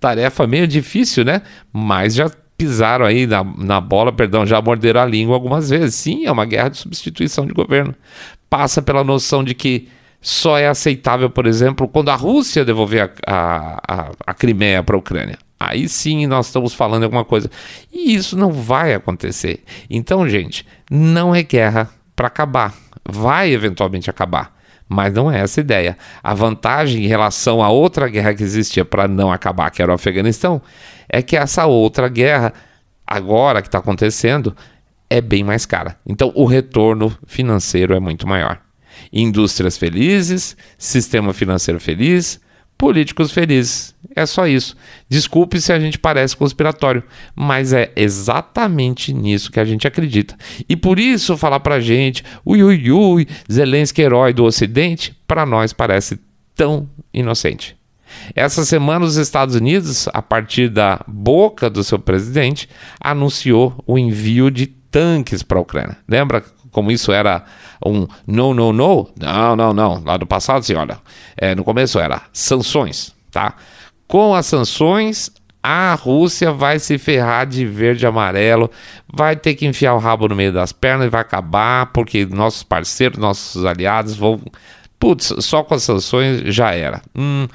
tarefa 0.00 0.46
meio 0.46 0.66
difícil, 0.66 1.24
né? 1.24 1.42
Mas 1.72 2.14
já 2.14 2.30
pisaram 2.56 3.04
aí 3.04 3.26
na, 3.26 3.42
na 3.42 3.80
bola, 3.80 4.12
perdão, 4.12 4.46
já 4.46 4.60
morderam 4.60 5.00
a 5.00 5.06
língua 5.06 5.34
algumas 5.34 5.70
vezes. 5.70 5.94
Sim, 5.94 6.24
é 6.24 6.32
uma 6.32 6.44
guerra 6.44 6.68
de 6.68 6.78
substituição 6.78 7.46
de 7.46 7.52
governo. 7.52 7.94
Passa 8.48 8.80
pela 8.80 9.02
noção 9.02 9.42
de 9.42 9.54
que 9.54 9.88
só 10.20 10.56
é 10.56 10.68
aceitável, 10.68 11.28
por 11.28 11.46
exemplo, 11.46 11.86
quando 11.88 12.08
a 12.08 12.14
Rússia 12.14 12.64
devolver 12.64 13.12
a, 13.26 13.80
a, 13.86 14.10
a 14.26 14.34
Crimeia 14.34 14.82
para 14.82 14.96
a 14.96 14.98
Ucrânia. 14.98 15.38
Aí 15.58 15.88
sim 15.88 16.26
nós 16.26 16.46
estamos 16.46 16.74
falando 16.74 17.04
alguma 17.04 17.24
coisa. 17.24 17.50
E 17.92 18.14
isso 18.14 18.36
não 18.36 18.50
vai 18.50 18.94
acontecer. 18.94 19.62
Então, 19.88 20.28
gente, 20.28 20.66
não 20.90 21.34
é 21.34 21.42
guerra 21.42 21.90
para 22.14 22.28
acabar. 22.28 22.74
Vai 23.04 23.52
eventualmente 23.52 24.08
acabar. 24.08 24.53
Mas 24.88 25.12
não 25.12 25.30
é 25.30 25.40
essa 25.40 25.60
a 25.60 25.62
ideia. 25.62 25.96
A 26.22 26.34
vantagem 26.34 27.04
em 27.04 27.08
relação 27.08 27.62
à 27.62 27.68
outra 27.68 28.08
guerra 28.08 28.34
que 28.34 28.42
existia 28.42 28.84
para 28.84 29.08
não 29.08 29.32
acabar, 29.32 29.70
que 29.70 29.82
era 29.82 29.90
o 29.90 29.94
Afeganistão, 29.94 30.60
é 31.08 31.22
que 31.22 31.36
essa 31.36 31.66
outra 31.66 32.08
guerra, 32.08 32.52
agora 33.06 33.62
que 33.62 33.68
está 33.68 33.78
acontecendo, 33.78 34.54
é 35.08 35.20
bem 35.20 35.42
mais 35.42 35.64
cara. 35.64 35.96
Então 36.06 36.32
o 36.34 36.44
retorno 36.44 37.16
financeiro 37.26 37.94
é 37.94 38.00
muito 38.00 38.26
maior. 38.26 38.60
Indústrias 39.12 39.76
felizes, 39.76 40.56
sistema 40.76 41.32
financeiro 41.32 41.80
feliz, 41.80 42.40
políticos 42.76 43.32
felizes. 43.32 43.93
É 44.16 44.24
só 44.26 44.46
isso. 44.46 44.76
Desculpe 45.08 45.60
se 45.60 45.72
a 45.72 45.80
gente 45.80 45.98
parece 45.98 46.36
conspiratório, 46.36 47.02
mas 47.34 47.72
é 47.72 47.90
exatamente 47.96 49.12
nisso 49.12 49.50
que 49.50 49.58
a 49.58 49.64
gente 49.64 49.86
acredita. 49.86 50.36
E 50.68 50.76
por 50.76 50.98
isso 50.98 51.36
falar 51.36 51.60
pra 51.60 51.80
gente, 51.80 52.24
ui 52.44 52.62
ui 52.62 52.90
ui, 52.90 53.26
Zelensky 53.50 54.02
herói 54.02 54.32
do 54.32 54.44
Ocidente, 54.44 55.16
para 55.26 55.44
nós 55.44 55.72
parece 55.72 56.20
tão 56.54 56.88
inocente. 57.12 57.76
Essa 58.34 58.64
semana, 58.64 59.04
os 59.04 59.16
Estados 59.16 59.56
Unidos, 59.56 60.08
a 60.12 60.22
partir 60.22 60.68
da 60.68 61.00
boca 61.06 61.68
do 61.68 61.82
seu 61.82 61.98
presidente, 61.98 62.68
anunciou 63.00 63.74
o 63.86 63.98
envio 63.98 64.50
de 64.50 64.66
tanques 64.66 65.42
para 65.42 65.58
a 65.58 65.62
Ucrânia. 65.62 65.96
Lembra 66.08 66.44
como 66.70 66.90
isso 66.90 67.12
era 67.12 67.44
um 67.84 68.06
no, 68.26 68.54
no, 68.54 68.72
no? 68.72 69.08
Não, 69.18 69.56
não, 69.56 69.72
não. 69.72 70.02
Lá 70.04 70.16
do 70.16 70.26
passado, 70.26 70.64
olha, 70.76 70.98
é, 71.36 71.54
no 71.54 71.64
começo 71.64 71.98
era 71.98 72.22
sanções, 72.32 73.12
tá? 73.30 73.54
Com 74.06 74.34
as 74.34 74.46
sanções, 74.46 75.30
a 75.62 75.94
Rússia 75.94 76.52
vai 76.52 76.78
se 76.78 76.98
ferrar 76.98 77.46
de 77.46 77.64
verde 77.64 78.04
e 78.04 78.06
amarelo, 78.06 78.70
vai 79.10 79.34
ter 79.34 79.54
que 79.54 79.66
enfiar 79.66 79.94
o 79.94 79.98
rabo 79.98 80.28
no 80.28 80.36
meio 80.36 80.52
das 80.52 80.72
pernas 80.72 81.06
e 81.06 81.10
vai 81.10 81.22
acabar, 81.22 81.86
porque 81.86 82.26
nossos 82.26 82.62
parceiros, 82.62 83.18
nossos 83.18 83.64
aliados 83.64 84.14
vão. 84.14 84.40
Putz, 84.98 85.34
só 85.40 85.62
com 85.62 85.74
as 85.74 85.82
sanções 85.82 86.42
já 86.54 86.72
era. 86.72 87.02
Hum, 87.16 87.46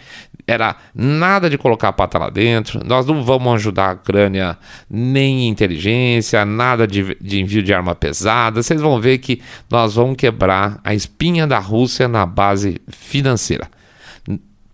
era 0.50 0.76
nada 0.96 1.50
de 1.50 1.58
colocar 1.58 1.90
a 1.90 1.94
pata 1.94 2.18
lá 2.18 2.30
dentro, 2.32 2.82
nós 2.84 3.06
não 3.06 3.24
vamos 3.24 3.54
ajudar 3.54 3.92
a 3.92 3.94
Ucrânia 3.94 4.58
nem 4.90 5.42
em 5.42 5.48
inteligência, 5.48 6.44
nada 6.44 6.88
de, 6.88 7.16
de 7.22 7.40
envio 7.40 7.62
de 7.62 7.72
arma 7.72 7.94
pesada. 7.94 8.64
Vocês 8.64 8.82
vão 8.82 9.00
ver 9.00 9.20
que 9.20 9.40
nós 9.70 9.94
vamos 9.94 10.16
quebrar 10.18 10.80
a 10.84 10.96
espinha 10.96 11.46
da 11.46 11.60
Rússia 11.60 12.08
na 12.08 12.26
base 12.26 12.82
financeira. 12.88 13.70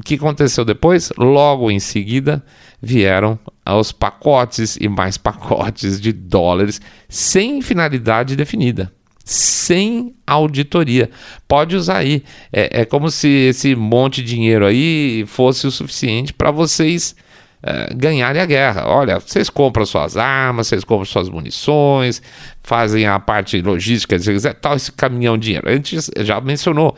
Que 0.05 0.15
aconteceu 0.15 0.63
depois? 0.63 1.11
Logo 1.17 1.69
em 1.69 1.79
seguida 1.79 2.41
vieram 2.81 3.37
os 3.65 3.91
pacotes 3.91 4.77
e 4.79 4.87
mais 4.87 5.17
pacotes 5.19 5.99
de 5.99 6.13
dólares 6.13 6.79
sem 7.09 7.61
finalidade 7.61 8.35
definida 8.35 8.93
sem 9.27 10.13
auditoria. 10.27 11.09
Pode 11.47 11.75
usar 11.75 11.97
aí. 11.97 12.23
É, 12.53 12.81
é 12.81 12.85
como 12.85 13.09
se 13.09 13.27
esse 13.27 13.75
monte 13.75 14.21
de 14.21 14.35
dinheiro 14.35 14.63
aí 14.63 15.25
fosse 15.27 15.65
o 15.65 15.71
suficiente 15.71 16.31
para 16.31 16.51
vocês 16.51 17.15
é, 17.63 17.91
ganharem 17.95 18.39
a 18.39 18.45
guerra. 18.45 18.87
Olha, 18.87 19.19
vocês 19.19 19.49
compram 19.49 19.83
suas 19.83 20.15
armas, 20.15 20.67
vocês 20.67 20.83
compram 20.83 21.05
suas 21.05 21.27
munições, 21.27 22.21
fazem 22.61 23.07
a 23.07 23.19
parte 23.19 23.59
logística, 23.59 24.15
tal, 24.53 24.75
esse 24.75 24.91
caminhão 24.91 25.35
de 25.35 25.45
dinheiro. 25.45 25.67
A 25.67 25.73
gente 25.73 25.97
já 26.19 26.39
mencionou. 26.39 26.95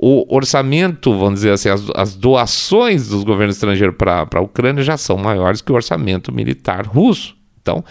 O 0.00 0.32
orçamento, 0.32 1.16
vamos 1.18 1.40
dizer 1.40 1.50
assim, 1.50 1.68
as, 1.68 1.82
as 1.94 2.14
doações 2.14 3.08
dos 3.08 3.24
governos 3.24 3.56
estrangeiros 3.56 3.96
para 3.96 4.26
a 4.32 4.40
Ucrânia 4.40 4.82
já 4.82 4.96
são 4.96 5.16
maiores 5.16 5.60
que 5.60 5.72
o 5.72 5.74
orçamento 5.74 6.32
militar 6.32 6.86
russo. 6.86 7.36
Então, 7.60 7.84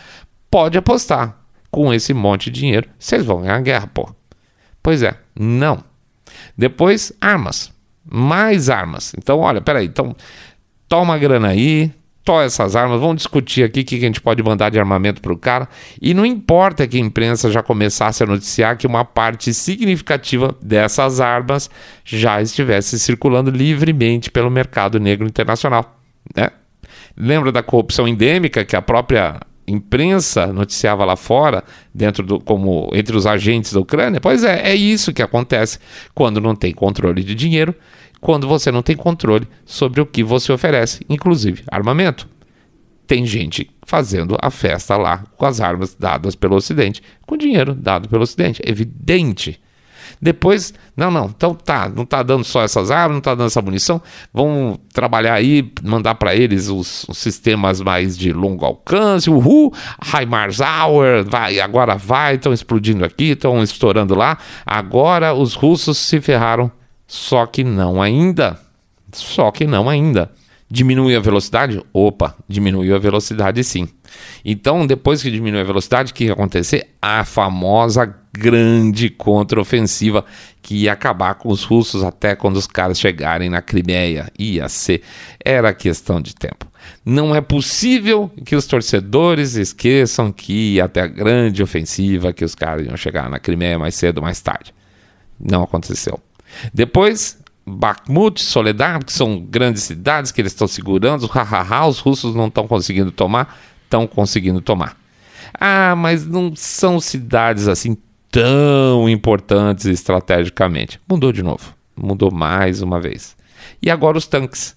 pode 0.50 0.78
apostar 0.78 1.38
com 1.70 1.94
esse 1.94 2.14
monte 2.14 2.50
de 2.50 2.62
dinheiro, 2.62 2.90
vocês 2.98 3.26
vão 3.26 3.42
ganhar 3.42 3.58
a 3.58 3.62
guerra, 3.62 3.88
pô. 3.94 4.10
Pois 4.82 5.04
é, 5.04 5.18
não. 5.38 5.84
Depois, 6.58 7.12
armas. 7.20 7.74
Mais 8.10 8.70
armas. 8.70 9.14
Então, 9.18 9.40
olha, 9.40 9.60
peraí. 9.60 9.86
Então, 9.86 10.16
toma 10.88 11.16
a 11.16 11.18
grana 11.18 11.50
aí, 11.50 11.92
toma 12.28 12.44
essas 12.44 12.76
armas, 12.76 13.00
vamos 13.00 13.16
discutir 13.16 13.64
aqui 13.64 13.80
o 13.80 13.86
que 13.86 13.96
a 13.96 14.00
gente 14.00 14.20
pode 14.20 14.44
mandar 14.44 14.70
de 14.70 14.78
armamento 14.78 15.22
para 15.22 15.32
o 15.32 15.38
cara. 15.38 15.70
E 16.02 16.14
não 16.14 16.26
importa 16.26 16.86
que 16.86 16.98
a 16.98 17.00
imprensa 17.00 17.50
já 17.50 17.64
começasse 17.64 18.22
a 18.22 18.26
noticiar 18.26 18.76
que 18.76 18.86
uma 18.86 19.06
parte 19.06 19.54
significativa 19.54 20.54
dessas 20.62 21.22
armas 21.22 21.70
já 22.04 22.42
estivesse 22.42 23.00
circulando 23.00 23.50
livremente 23.50 24.30
pelo 24.30 24.52
mercado 24.52 25.00
negro 25.00 25.26
internacional. 25.26 26.02
Né? 26.36 26.50
Lembra 27.16 27.50
da 27.50 27.64
corrupção 27.64 28.06
endêmica 28.06 28.66
que 28.66 28.76
a 28.76 28.82
própria 28.82 29.40
imprensa 29.66 30.48
noticiava 30.48 31.06
lá 31.06 31.16
fora, 31.16 31.64
dentro 31.94 32.26
do 32.26 32.42
como 32.42 32.90
entre 32.94 33.16
os 33.16 33.26
agentes 33.26 33.72
da 33.72 33.80
Ucrânia. 33.80 34.20
Pois 34.20 34.44
é, 34.44 34.70
é 34.70 34.76
isso 34.76 35.14
que 35.14 35.22
acontece 35.22 35.80
quando 36.14 36.42
não 36.42 36.56
tem 36.56 36.74
controle 36.74 37.24
de 37.24 37.34
dinheiro, 37.34 37.74
quando 38.20 38.48
você 38.48 38.72
não 38.72 38.82
tem 38.82 38.96
controle 38.96 39.48
sobre 39.66 40.02
o 40.02 40.06
que 40.06 40.24
você 40.24 40.52
oferece, 40.52 41.06
inclusive 41.10 41.64
armamento. 41.70 42.28
Tem 43.06 43.26
gente 43.26 43.70
fazendo 43.86 44.38
a 44.42 44.50
festa 44.50 44.98
lá 44.98 45.24
com 45.38 45.46
as 45.46 45.62
armas 45.62 45.96
dadas 45.96 46.36
pelo 46.36 46.56
Ocidente, 46.56 47.02
com 47.26 47.38
dinheiro 47.38 47.74
dado 47.74 48.10
pelo 48.10 48.24
Ocidente. 48.24 48.62
É 48.66 48.70
evidente 48.70 49.60
depois, 50.20 50.74
não, 50.96 51.12
não, 51.12 51.26
então 51.26 51.54
tá, 51.54 51.90
não 51.90 52.06
tá 52.06 52.24
dando 52.24 52.44
só 52.44 52.64
essas 52.64 52.90
armas, 52.90 53.16
não 53.16 53.22
tá 53.22 53.36
dando 53.36 53.48
essa 53.48 53.62
munição, 53.62 54.02
vamos 54.34 54.80
trabalhar 54.92 55.36
aí, 55.36 55.72
mandar 55.84 56.16
para 56.16 56.36
eles 56.36 56.70
os, 56.70 57.06
os, 57.08 57.18
sistemas 57.18 57.82
mais 57.82 58.18
de 58.18 58.34
longo 58.34 58.66
alcance, 58.66 59.30
uhul, 59.30 59.72
HIMARS 60.02 60.60
Hour, 60.60 61.24
vai, 61.26 61.60
agora 61.60 61.96
vai, 61.96 62.36
estão 62.36 62.52
explodindo 62.52 63.06
aqui, 63.06 63.32
estão 63.32 63.62
estourando 63.62 64.16
lá. 64.16 64.38
Agora 64.66 65.34
os 65.34 65.54
russos 65.54 65.98
se 65.98 66.20
ferraram, 66.20 66.72
só 67.08 67.46
que 67.46 67.64
não 67.64 68.02
ainda. 68.02 68.60
Só 69.14 69.50
que 69.52 69.66
não 69.66 69.90
ainda. 69.90 70.30
Diminuiu 70.70 71.18
a 71.18 71.22
velocidade? 71.22 71.82
Opa, 71.94 72.36
diminuiu 72.46 72.94
a 72.94 73.00
velocidade 73.00 73.64
sim. 73.64 73.88
Então, 74.44 74.86
depois 74.86 75.24
que 75.24 75.32
diminui 75.32 75.62
a 75.62 75.64
velocidade, 75.64 76.12
o 76.12 76.16
que 76.16 76.26
ia 76.26 76.34
acontecer? 76.34 76.90
A 77.02 77.24
famosa 77.24 78.14
grande 78.38 79.10
contraofensiva 79.10 80.26
que 80.62 80.76
ia 80.76 80.92
acabar 80.92 81.36
com 81.36 81.50
os 81.50 81.64
russos 81.64 82.04
até 82.04 82.36
quando 82.36 82.58
os 82.58 82.68
caras 82.68 83.00
chegarem 83.00 83.50
na 83.50 83.62
Crimeia. 83.62 84.30
Ia 84.38 84.68
ser. 84.68 85.04
Era 85.44 85.74
questão 85.74 86.22
de 86.22 86.36
tempo. 86.36 86.68
Não 87.06 87.34
é 87.34 87.40
possível 87.40 88.30
que 88.46 88.56
os 88.56 88.68
torcedores 88.68 89.56
esqueçam 89.56 90.34
que 90.34 90.76
ia 90.76 90.84
até 90.84 91.02
a 91.02 91.08
grande 91.08 91.64
ofensiva, 91.64 92.34
que 92.34 92.44
os 92.44 92.54
caras 92.54 92.86
iam 92.86 92.98
chegar 92.98 93.30
na 93.30 93.40
Crimeia 93.40 93.80
mais 93.80 93.96
cedo 93.96 94.18
ou 94.18 94.24
mais 94.24 94.42
tarde. 94.42 94.74
Não 95.40 95.64
aconteceu. 95.64 96.20
Depois, 96.74 97.38
Bakhmut, 97.66 98.42
Soledar, 98.42 99.04
que 99.04 99.12
são 99.12 99.39
grandes 99.39 99.84
cidades 99.84 100.32
que 100.32 100.42
eles 100.42 100.54
estão 100.54 100.68
segurando, 100.68 101.27
hahaha, 101.32 101.88
os 101.88 102.00
russos 102.00 102.34
não 102.34 102.48
estão 102.48 102.68
conseguindo 102.68 103.12
tomar, 103.12 103.58
estão 103.84 104.08
conseguindo 104.08 104.62
tomar. 104.62 104.98
Ah, 105.54 105.96
mas 105.96 106.25
não 106.25 106.56
são 106.56 107.00
cidades 107.00 107.68
assim 107.68 107.98
tão 108.32 109.10
importantes 109.10 109.86
estrategicamente. 109.86 111.00
Mudou 111.10 111.32
de 111.32 111.44
novo, 111.44 111.74
mudou 111.96 112.32
mais 112.32 112.82
uma 112.82 113.00
vez. 113.00 113.36
E 113.82 113.89
agora 113.89 114.18
os 114.18 114.27
tanques. 114.27 114.75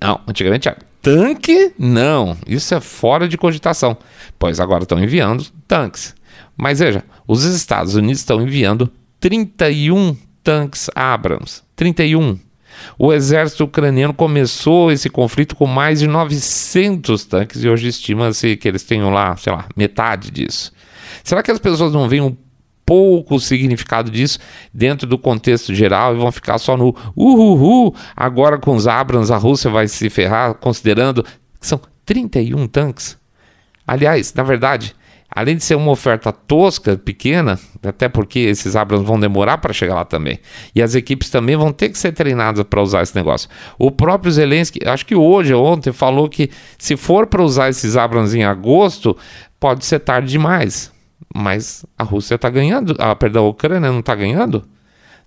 Não, 0.00 0.20
antigamente 0.26 0.68
era 0.68 0.78
tanque? 1.00 1.72
Não, 1.78 2.36
isso 2.46 2.74
é 2.74 2.80
fora 2.80 3.26
de 3.26 3.38
cogitação, 3.38 3.96
pois 4.38 4.60
agora 4.60 4.82
estão 4.82 5.02
enviando 5.02 5.46
tanques. 5.66 6.14
Mas 6.56 6.80
veja, 6.80 7.04
os 7.26 7.44
Estados 7.44 7.94
Unidos 7.94 8.18
estão 8.18 8.42
enviando 8.42 8.90
31 9.20 10.16
tanques 10.48 10.88
Abrams. 10.94 11.62
31. 11.76 12.38
O 12.98 13.12
exército 13.12 13.64
ucraniano 13.64 14.14
começou 14.14 14.90
esse 14.90 15.10
conflito 15.10 15.54
com 15.54 15.66
mais 15.66 16.00
de 16.00 16.06
900 16.06 17.22
tanques 17.26 17.62
e 17.62 17.68
hoje 17.68 17.88
estima-se 17.88 18.56
que 18.56 18.66
eles 18.66 18.82
tenham 18.82 19.10
lá, 19.10 19.36
sei 19.36 19.52
lá, 19.52 19.66
metade 19.76 20.30
disso. 20.30 20.72
Será 21.22 21.42
que 21.42 21.50
as 21.50 21.58
pessoas 21.58 21.92
não 21.92 22.08
veem 22.08 22.22
um 22.22 22.34
pouco 22.86 23.34
o 23.34 23.40
significado 23.40 24.10
disso 24.10 24.38
dentro 24.72 25.06
do 25.06 25.18
contexto 25.18 25.74
geral 25.74 26.14
e 26.14 26.18
vão 26.18 26.32
ficar 26.32 26.56
só 26.56 26.78
no 26.78 26.96
uhuhu, 27.14 27.94
agora 28.16 28.56
com 28.56 28.74
os 28.74 28.86
Abrams 28.86 29.30
a 29.30 29.36
Rússia 29.36 29.70
vai 29.70 29.86
se 29.86 30.08
ferrar, 30.08 30.54
considerando 30.54 31.22
que 31.60 31.66
são 31.66 31.78
31 32.06 32.66
tanques? 32.68 33.18
Aliás, 33.86 34.32
na 34.32 34.44
verdade, 34.44 34.96
além 35.30 35.56
de 35.56 35.64
ser 35.64 35.74
uma 35.74 35.90
oferta 35.90 36.32
tosca, 36.32 36.96
pequena, 36.96 37.58
até 37.82 38.08
porque 38.08 38.40
esses 38.40 38.74
Abrams 38.74 39.06
vão 39.06 39.20
demorar 39.20 39.58
para 39.58 39.72
chegar 39.72 39.94
lá 39.94 40.04
também, 40.04 40.38
e 40.74 40.82
as 40.82 40.94
equipes 40.94 41.30
também 41.30 41.56
vão 41.56 41.72
ter 41.72 41.90
que 41.90 41.98
ser 41.98 42.12
treinadas 42.12 42.64
para 42.64 42.82
usar 42.82 43.02
esse 43.02 43.14
negócio. 43.14 43.48
O 43.78 43.90
próprio 43.90 44.32
Zelensky, 44.32 44.80
acho 44.86 45.04
que 45.04 45.14
hoje 45.14 45.52
ou 45.52 45.64
ontem, 45.64 45.92
falou 45.92 46.28
que 46.28 46.50
se 46.78 46.96
for 46.96 47.26
para 47.26 47.42
usar 47.42 47.68
esses 47.68 47.96
Abrams 47.96 48.36
em 48.36 48.44
agosto, 48.44 49.16
pode 49.60 49.84
ser 49.84 50.00
tarde 50.00 50.28
demais. 50.28 50.92
Mas 51.34 51.84
a 51.96 52.04
Rússia 52.04 52.36
está 52.36 52.48
ganhando, 52.48 52.94
ah, 52.98 53.14
perdão, 53.14 53.44
a 53.44 53.48
Ucrânia 53.48 53.90
não 53.90 54.00
está 54.00 54.14
ganhando. 54.14 54.64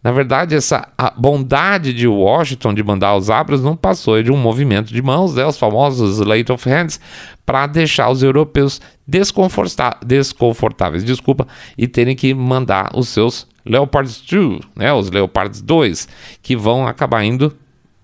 Na 0.03 0.11
verdade, 0.11 0.55
essa 0.55 0.87
bondade 1.15 1.93
de 1.93 2.07
Washington 2.07 2.73
de 2.73 2.83
mandar 2.83 3.15
os 3.15 3.29
Abrams 3.29 3.63
não 3.63 3.75
passou 3.75 4.21
de 4.23 4.31
um 4.31 4.37
movimento 4.37 4.91
de 4.91 5.01
mãos, 5.01 5.35
né, 5.35 5.45
os 5.45 5.59
famosos 5.59 6.17
Late 6.19 6.51
of 6.51 6.67
Hands, 6.67 6.99
para 7.45 7.67
deixar 7.67 8.09
os 8.09 8.23
europeus 8.23 8.81
desconfortáveis, 9.05 11.03
desculpa, 11.03 11.47
e 11.77 11.87
terem 11.87 12.15
que 12.15 12.33
mandar 12.33 12.89
os 12.95 13.09
seus 13.09 13.47
Leopards 13.63 14.21
2, 14.21 14.61
né, 14.75 14.91
os 14.91 15.11
Leopards 15.11 15.61
2, 15.61 16.07
que 16.41 16.55
vão 16.55 16.87
acabar 16.87 17.23
indo 17.23 17.55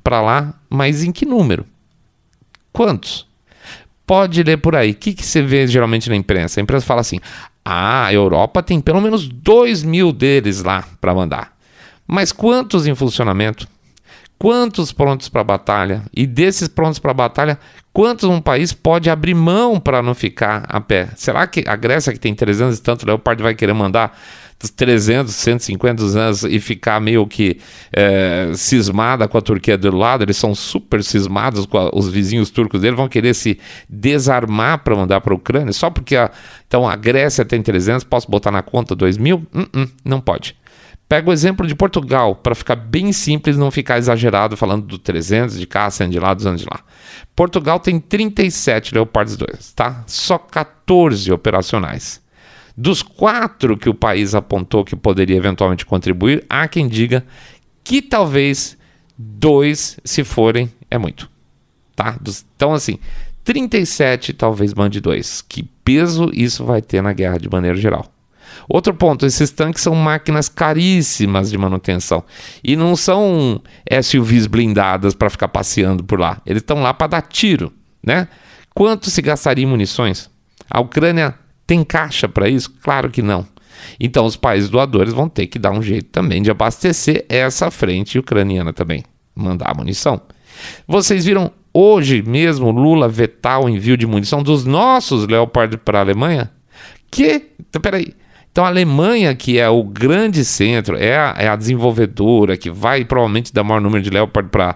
para 0.03 0.21
lá, 0.21 0.53
mas 0.69 1.03
em 1.03 1.11
que 1.11 1.25
número? 1.25 1.65
Quantos? 2.71 3.25
Pode 4.05 4.43
ler 4.43 4.57
por 4.57 4.75
aí. 4.75 4.91
O 4.91 4.95
que, 4.95 5.13
que 5.13 5.25
você 5.25 5.41
vê 5.41 5.67
geralmente 5.67 6.09
na 6.09 6.15
imprensa? 6.15 6.59
A 6.59 6.63
imprensa 6.63 6.85
fala 6.85 7.01
assim: 7.01 7.19
ah, 7.65 8.05
a 8.05 8.13
Europa 8.13 8.63
tem 8.63 8.79
pelo 8.79 9.01
menos 9.01 9.27
2 9.27 9.83
mil 9.83 10.13
deles 10.13 10.63
lá 10.63 10.87
para 11.01 11.13
mandar. 11.13 11.56
Mas 12.07 12.31
quantos 12.31 12.87
em 12.87 12.95
funcionamento? 12.95 13.67
Quantos 14.39 14.91
prontos 14.91 15.29
para 15.29 15.43
batalha? 15.43 16.03
E 16.15 16.27
desses 16.27 16.67
prontos 16.67 16.99
para 16.99 17.13
batalha, 17.13 17.59
quantos 17.91 18.29
um 18.29 18.39
país 18.39 18.71
pode 18.71 19.09
abrir 19.09 19.33
mão 19.33 19.79
para 19.79 20.03
não 20.03 20.13
ficar 20.13 20.63
a 20.69 20.79
pé? 20.79 21.09
Será 21.15 21.47
que 21.47 21.63
a 21.67 21.75
Grécia, 21.75 22.13
que 22.13 22.19
tem 22.19 22.35
300 22.35 22.77
e 22.77 22.81
tanto 22.81 23.05
Leopard, 23.05 23.41
vai 23.41 23.55
querer 23.55 23.73
mandar 23.73 24.15
300, 24.75 25.33
150 25.33 26.03
anos 26.03 26.43
e 26.43 26.59
ficar 26.59 26.99
meio 26.99 27.25
que 27.25 27.59
é, 27.91 28.51
cismada 28.53 29.27
com 29.27 29.39
a 29.39 29.41
Turquia 29.41 29.75
do 29.75 29.95
lado? 29.95 30.23
Eles 30.23 30.37
são 30.37 30.53
super 30.53 31.03
cismados 31.03 31.65
com 31.65 31.79
a, 31.79 31.89
os 31.91 32.07
vizinhos 32.07 32.51
turcos 32.51 32.81
dele, 32.81 32.95
vão 32.95 33.09
querer 33.09 33.33
se 33.33 33.59
desarmar 33.89 34.83
para 34.83 34.95
mandar 34.95 35.19
para 35.19 35.33
a 35.33 35.35
Ucrânia 35.35 35.73
só 35.73 35.89
porque 35.89 36.15
a, 36.15 36.29
então 36.67 36.87
a 36.87 36.95
Grécia 36.95 37.43
tem 37.43 37.61
300, 37.61 38.03
posso 38.03 38.29
botar 38.29 38.51
na 38.51 38.61
conta 38.61 38.95
2 38.95 39.17
mil? 39.17 39.47
Uh 39.51 39.61
-uh, 39.61 39.89
não 40.05 40.21
pode. 40.21 40.55
Pega 41.07 41.29
o 41.29 41.33
exemplo 41.33 41.65
de 41.65 41.73
Portugal, 41.73 42.35
para 42.35 42.53
ficar 42.53 42.75
bem 42.75 43.13
simples, 43.13 43.57
não 43.57 43.71
ficar 43.71 43.97
exagerado 43.97 44.57
falando 44.57 44.85
do 44.85 44.97
300 44.97 45.57
de 45.57 45.65
cá, 45.65 45.89
100 45.89 46.09
de 46.09 46.19
lá, 46.19 46.33
200 46.33 46.61
de 46.61 46.67
lá. 46.69 46.81
Portugal 47.33 47.79
tem 47.79 47.97
37 47.97 48.93
Leopards 48.93 49.37
2, 49.37 49.71
tá? 49.73 50.03
Só 50.05 50.37
14 50.37 51.31
operacionais. 51.31 52.21
Dos 52.75 53.01
quatro 53.01 53.77
que 53.77 53.89
o 53.89 53.93
país 53.93 54.35
apontou 54.35 54.83
que 54.83 54.95
poderia 54.95 55.37
eventualmente 55.37 55.85
contribuir, 55.85 56.45
há 56.49 56.67
quem 56.67 56.87
diga 56.87 57.25
que 57.83 58.01
talvez 58.01 58.77
dois, 59.17 59.97
se 60.03 60.23
forem, 60.25 60.71
é 60.91 60.97
muito. 60.97 61.29
Tá? 61.95 62.19
Então, 62.55 62.73
assim, 62.73 62.99
37 63.45 64.33
talvez 64.33 64.73
mande 64.73 64.99
dois. 64.99 65.41
Que 65.41 65.63
peso 65.63 66.29
isso 66.33 66.65
vai 66.65 66.81
ter 66.81 67.01
na 67.01 67.13
guerra 67.13 67.37
de 67.37 67.49
maneira 67.49 67.77
geral? 67.77 68.11
Outro 68.67 68.93
ponto, 68.93 69.25
esses 69.25 69.49
tanques 69.49 69.81
são 69.81 69.95
máquinas 69.95 70.49
caríssimas 70.49 71.49
de 71.49 71.57
manutenção 71.57 72.23
e 72.63 72.75
não 72.75 72.95
são 72.95 73.61
SUVs 74.03 74.45
blindadas 74.47 75.13
para 75.13 75.29
ficar 75.29 75.47
passeando 75.47 76.03
por 76.03 76.19
lá. 76.19 76.41
Eles 76.45 76.61
estão 76.61 76.81
lá 76.81 76.93
para 76.93 77.07
dar 77.07 77.21
tiro, 77.21 77.71
né? 78.03 78.27
Quanto 78.73 79.09
se 79.09 79.21
gastaria 79.21 79.63
em 79.63 79.67
munições? 79.67 80.29
A 80.69 80.81
Ucrânia 80.81 81.33
tem 81.65 81.83
caixa 81.83 82.27
para 82.27 82.49
isso? 82.49 82.69
Claro 82.81 83.09
que 83.09 83.21
não. 83.21 83.45
Então 83.99 84.25
os 84.25 84.35
países 84.35 84.69
doadores 84.69 85.13
vão 85.13 85.29
ter 85.29 85.47
que 85.47 85.57
dar 85.57 85.71
um 85.71 85.81
jeito 85.81 86.09
também 86.09 86.41
de 86.41 86.51
abastecer 86.51 87.25
essa 87.29 87.71
frente 87.71 88.19
ucraniana 88.19 88.73
também, 88.73 89.03
mandar 89.35 89.75
munição. 89.75 90.21
Vocês 90.87 91.25
viram 91.25 91.51
hoje 91.73 92.21
mesmo 92.21 92.71
Lula 92.71 93.07
vetar 93.07 93.61
o 93.61 93.69
envio 93.69 93.95
de 93.95 94.07
munição 94.07 94.41
dos 94.41 94.65
nossos 94.65 95.27
Leopard 95.27 95.77
para 95.77 95.99
a 95.99 96.01
Alemanha? 96.01 96.51
Que? 97.09 97.51
Então, 97.59 97.81
peraí. 97.81 98.13
Então 98.57 98.65
a 98.65 98.69
Alemanha, 98.69 99.35
que 99.35 99.59
é 99.59 99.69
o 99.69 99.83
grande 99.83 100.43
centro, 100.43 100.97
é 100.97 101.15
a, 101.15 101.35
é 101.37 101.47
a 101.47 101.55
desenvolvedora, 101.55 102.57
que 102.57 102.71
vai 102.71 103.05
provavelmente 103.05 103.53
dar 103.53 103.63
maior 103.63 103.79
número 103.79 104.03
de 104.03 104.09
Leopard 104.09 104.49
para 104.49 104.75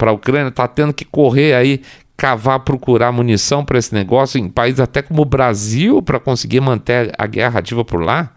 a 0.00 0.10
Ucrânia, 0.10 0.48
está 0.48 0.66
tendo 0.66 0.92
que 0.92 1.04
correr 1.04 1.54
aí, 1.54 1.80
cavar, 2.16 2.58
procurar 2.58 3.12
munição 3.12 3.64
para 3.64 3.78
esse 3.78 3.94
negócio 3.94 4.36
em 4.36 4.48
países 4.48 4.80
até 4.80 5.00
como 5.00 5.22
o 5.22 5.24
Brasil 5.24 6.02
para 6.02 6.18
conseguir 6.18 6.60
manter 6.60 7.12
a 7.16 7.24
guerra 7.24 7.60
ativa 7.60 7.84
por 7.84 8.02
lá. 8.02 8.32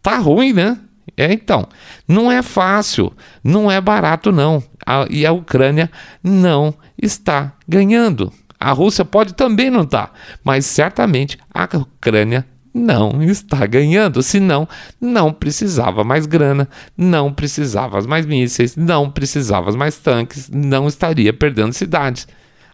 Tá 0.00 0.18
ruim, 0.18 0.52
né? 0.52 0.78
É, 1.16 1.32
então, 1.32 1.66
não 2.06 2.30
é 2.30 2.42
fácil, 2.42 3.12
não 3.42 3.68
é 3.68 3.80
barato 3.80 4.30
não. 4.30 4.62
A, 4.86 5.04
e 5.10 5.26
a 5.26 5.32
Ucrânia 5.32 5.90
não 6.22 6.72
está 6.96 7.54
ganhando. 7.66 8.32
A 8.60 8.70
Rússia 8.70 9.04
pode 9.04 9.34
também 9.34 9.68
não 9.68 9.82
estar, 9.82 10.06
tá, 10.06 10.12
mas 10.44 10.64
certamente 10.64 11.36
a 11.52 11.64
Ucrânia 11.76 12.46
não 12.74 13.22
está 13.22 13.66
ganhando, 13.66 14.22
senão 14.22 14.68
não 15.00 15.32
precisava 15.32 16.02
mais 16.02 16.26
grana, 16.26 16.68
não 16.96 17.32
precisava 17.32 18.00
mais 18.02 18.24
mísseis, 18.24 18.76
não 18.76 19.10
precisava 19.10 19.70
mais 19.72 19.98
tanques, 19.98 20.48
não 20.48 20.88
estaria 20.88 21.32
perdendo 21.32 21.72
cidades. 21.72 22.26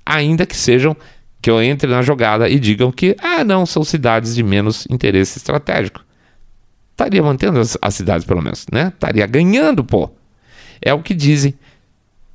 Ainda 0.06 0.46
que 0.46 0.56
sejam 0.56 0.96
que 1.40 1.50
eu 1.50 1.62
entre 1.62 1.90
na 1.90 2.02
jogada 2.02 2.48
e 2.48 2.58
digam 2.58 2.90
que, 2.90 3.16
ah, 3.20 3.44
não, 3.44 3.66
são 3.66 3.84
cidades 3.84 4.34
de 4.34 4.42
menos 4.42 4.86
interesse 4.90 5.38
estratégico. 5.38 6.04
Estaria 6.92 7.22
mantendo 7.22 7.60
as, 7.60 7.76
as 7.80 7.94
cidades, 7.94 8.26
pelo 8.26 8.42
menos, 8.42 8.66
né? 8.72 8.88
Estaria 8.88 9.26
ganhando, 9.26 9.84
pô. 9.84 10.10
É 10.80 10.92
o 10.92 11.02
que 11.02 11.14
dizem. 11.14 11.54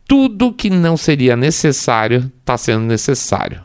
Tudo 0.07 0.53
que 0.53 0.69
não 0.69 0.95
seria 0.95 1.35
necessário 1.35 2.31
está 2.39 2.57
sendo 2.57 2.85
necessário. 2.85 3.63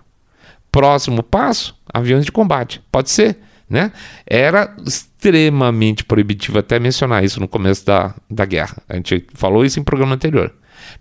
Próximo 0.73 1.23
passo: 1.23 1.77
aviões 1.93 2.25
de 2.25 2.33
combate. 2.33 2.83
Pode 2.91 3.11
ser 3.11 3.39
né? 3.69 3.93
Era 4.27 4.75
extremamente 4.87 6.05
proibitivo 6.05 6.59
até 6.59 6.79
mencionar 6.79 7.25
isso 7.25 7.41
no 7.41 7.49
começo 7.49 7.85
da, 7.85 8.15
da 8.31 8.45
guerra. 8.45 8.79
A 8.89 8.97
gente 8.97 9.27
falou 9.35 9.65
isso 9.65 9.79
em 9.79 9.85
programa 9.85 10.15
anterior. 10.15 10.53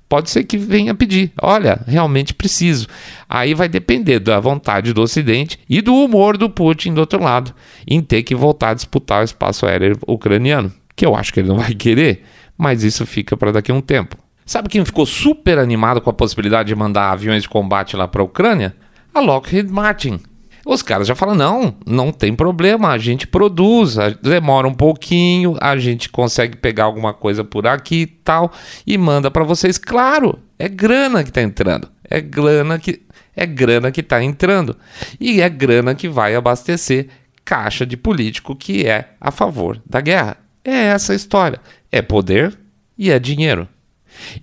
Pode 0.10 0.30
ser 0.30 0.44
que 0.44 0.58
venha 0.58 0.96
pedir, 0.96 1.32
olha, 1.42 1.82
realmente 1.88 2.34
preciso. 2.34 2.88
Aí 3.30 3.54
vai 3.54 3.68
depender 3.68 4.20
da 4.20 4.40
vontade 4.40 4.94
do 4.94 5.02
Ocidente 5.02 5.60
e 5.70 5.82
do 5.82 5.94
humor 5.94 6.38
do 6.38 6.50
Putin 6.50 6.94
do 6.94 7.02
outro 7.02 7.22
lado, 7.22 7.54
em 7.86 8.02
ter 8.02 8.24
que 8.24 8.36
voltar 8.36 8.70
a 8.70 8.74
disputar 8.74 9.22
o 9.22 9.26
espaço 9.26 9.66
aéreo 9.66 9.98
ucraniano, 10.08 10.72
que 10.96 11.06
eu 11.06 11.16
acho 11.16 11.34
que 11.34 11.40
ele 11.40 11.50
não 11.50 11.58
vai 11.58 11.74
querer, 11.74 12.24
mas 12.58 12.84
isso 12.84 13.06
fica 13.06 13.36
para 13.36 13.52
daqui 13.52 13.72
a 13.72 13.76
um 13.76 13.82
tempo. 13.82 14.18
Sabe 14.46 14.70
quem 14.70 14.86
ficou 14.86 15.06
super 15.06 15.60
animado 15.60 16.00
com 16.00 16.10
a 16.10 16.14
possibilidade 16.14 16.70
de 16.70 16.76
mandar 16.76 17.12
aviões 17.12 17.44
de 17.44 17.50
combate 17.50 17.98
lá 17.98 18.08
para 18.08 18.22
a 18.22 18.26
Ucrânia? 18.26 18.74
A 19.14 19.20
Lockheed 19.20 19.70
Martin. 19.70 20.22
Os 20.68 20.82
caras 20.82 21.08
já 21.08 21.16
falam: 21.16 21.34
não, 21.34 21.76
não 21.86 22.12
tem 22.12 22.36
problema, 22.36 22.90
a 22.90 22.98
gente 22.98 23.26
produz, 23.26 23.96
demora 24.22 24.68
um 24.68 24.74
pouquinho, 24.74 25.56
a 25.62 25.78
gente 25.78 26.10
consegue 26.10 26.58
pegar 26.58 26.84
alguma 26.84 27.14
coisa 27.14 27.42
por 27.42 27.66
aqui 27.66 28.02
e 28.02 28.06
tal, 28.06 28.52
e 28.86 28.98
manda 28.98 29.32
para 29.32 29.46
vocês. 29.46 29.78
Claro, 29.78 30.38
é 30.60 30.68
grana 30.68 31.24
que 31.24 31.30
está 31.30 31.42
entrando, 31.42 31.88
é 32.04 32.20
grana 32.20 32.78
que 32.78 33.02
é 33.34 33.46
grana 33.46 33.92
que 33.92 34.02
está 34.02 34.22
entrando 34.22 34.76
e 35.20 35.42
é 35.42 35.48
grana 35.48 35.94
que 35.96 36.10
vai 36.10 36.36
abastecer 36.36 37.08
caixa 37.46 37.86
de 37.86 37.96
político 37.96 38.56
que 38.56 38.86
é 38.86 39.12
a 39.22 39.32
favor 39.32 39.82
da 39.86 40.02
guerra. 40.02 40.38
É 40.66 40.88
essa 40.88 41.14
a 41.14 41.16
história, 41.16 41.62
é 41.90 42.02
poder 42.02 42.58
e 42.98 43.10
é 43.10 43.18
dinheiro. 43.18 43.70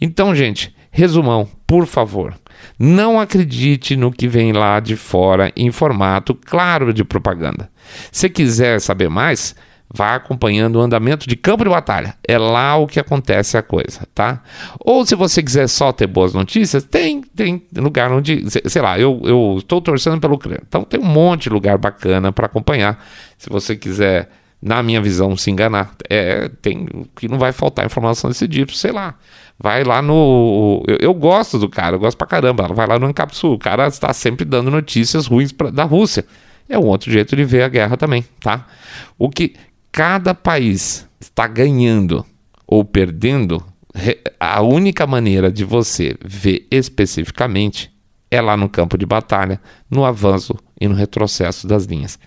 Então, 0.01 0.35
gente, 0.35 0.74
resumão, 0.95 1.49
por 1.67 1.87
favor. 1.87 2.35
Não 2.79 3.21
acredite 3.21 3.97
no 3.97 4.13
que 4.13 4.29
vem 4.29 4.53
lá 4.53 4.79
de 4.79 4.95
fora 4.95 5.53
em 5.57 5.73
formato 5.73 6.37
claro 6.37 6.95
de 6.95 7.03
propaganda. 7.05 7.69
Se 8.13 8.31
quiser 8.31 8.81
saber 8.81 9.11
mais, 9.11 9.57
vá 9.93 10.15
acompanhando 10.15 10.77
o 10.77 10.81
andamento 10.81 11.29
de 11.29 11.35
campo 11.35 11.65
de 11.65 11.71
batalha. 11.71 12.15
É 12.27 12.39
lá 12.39 12.77
o 12.77 12.87
que 12.87 13.01
acontece 13.01 13.59
a 13.59 13.63
coisa, 13.63 14.07
tá? 14.15 14.41
Ou 14.79 15.05
se 15.05 15.17
você 15.17 15.43
quiser 15.43 15.69
só 15.69 15.93
ter 15.93 16.07
boas 16.07 16.33
notícias, 16.33 16.85
tem, 16.85 17.23
tem 17.23 17.67
lugar 17.77 18.13
onde, 18.13 18.45
sei 18.49 18.81
lá, 18.81 18.97
eu, 18.97 19.21
eu 19.25 19.57
estou 19.59 19.81
torcendo 19.81 20.21
pelo 20.21 20.37
Ucrânia. 20.37 20.63
Então 20.67 20.85
tem 20.85 21.01
um 21.01 21.05
monte 21.05 21.45
de 21.45 21.51
lugar 21.51 21.77
bacana 21.77 22.33
para 22.33 22.47
acompanhar. 22.47 23.05
Se 23.37 23.51
você 23.51 23.75
quiser 23.75 24.31
na 24.65 24.83
minha 24.83 25.01
visão, 25.01 25.37
se 25.37 25.51
enganar. 25.51 25.95
É, 26.09 26.49
tem 26.63 26.87
que 27.15 27.29
não 27.29 27.39
vai 27.39 27.53
faltar 27.53 27.85
informação 27.85 28.31
desse 28.31 28.49
tipo, 28.49 28.73
sei 28.73 28.93
lá. 28.93 29.15
Vai 29.59 29.85
lá 29.85 30.01
no. 30.01 30.83
Eu, 30.89 30.97
eu, 31.01 31.15
gosto 31.15 31.59
do 31.59 31.69
cara, 31.69 31.97
eu 31.97 32.01
gosto 32.01 32.17
pra 32.17 32.27
caramba. 32.27 32.67
Vai 32.69 32.87
lá 32.87 32.99
no 32.99 33.09
Encapsul. 33.09 33.53
O 33.53 33.59
cara 33.59 33.87
está 33.87 34.13
sempre 34.15 34.45
dando 34.45 34.71
notícias 34.71 35.27
ruins 35.27 35.53
pra, 35.53 35.71
da 35.71 35.85
Rússia. 35.85 36.25
É 36.67 36.79
um 36.79 36.87
outro 36.87 37.13
jeito 37.13 37.37
de 37.37 37.45
ver 37.45 37.63
a 37.63 37.69
guerra 37.69 37.97
também, 37.99 38.25
tá? 38.41 38.67
O 39.19 39.29
que 39.29 39.55
cada 39.93 40.35
país 40.35 41.07
está 41.21 41.47
ganhando 41.47 42.25
ou 42.67 42.85
perdendo, 42.85 43.63
a 44.41 44.63
única 44.63 45.07
maneira 45.07 45.53
de 45.53 45.63
você 45.63 46.17
ver 46.25 46.67
especificamente 46.71 47.93
é 48.31 48.41
lá 48.41 48.57
no 48.57 48.69
campo 48.69 48.97
de 48.97 49.05
batalha, 49.05 49.61
no 49.91 50.07
avanço 50.07 50.57
e 50.81 50.89
no 50.89 50.95
retrocesso 50.95 51.67
das 51.69 51.85
linhas. 51.85 52.19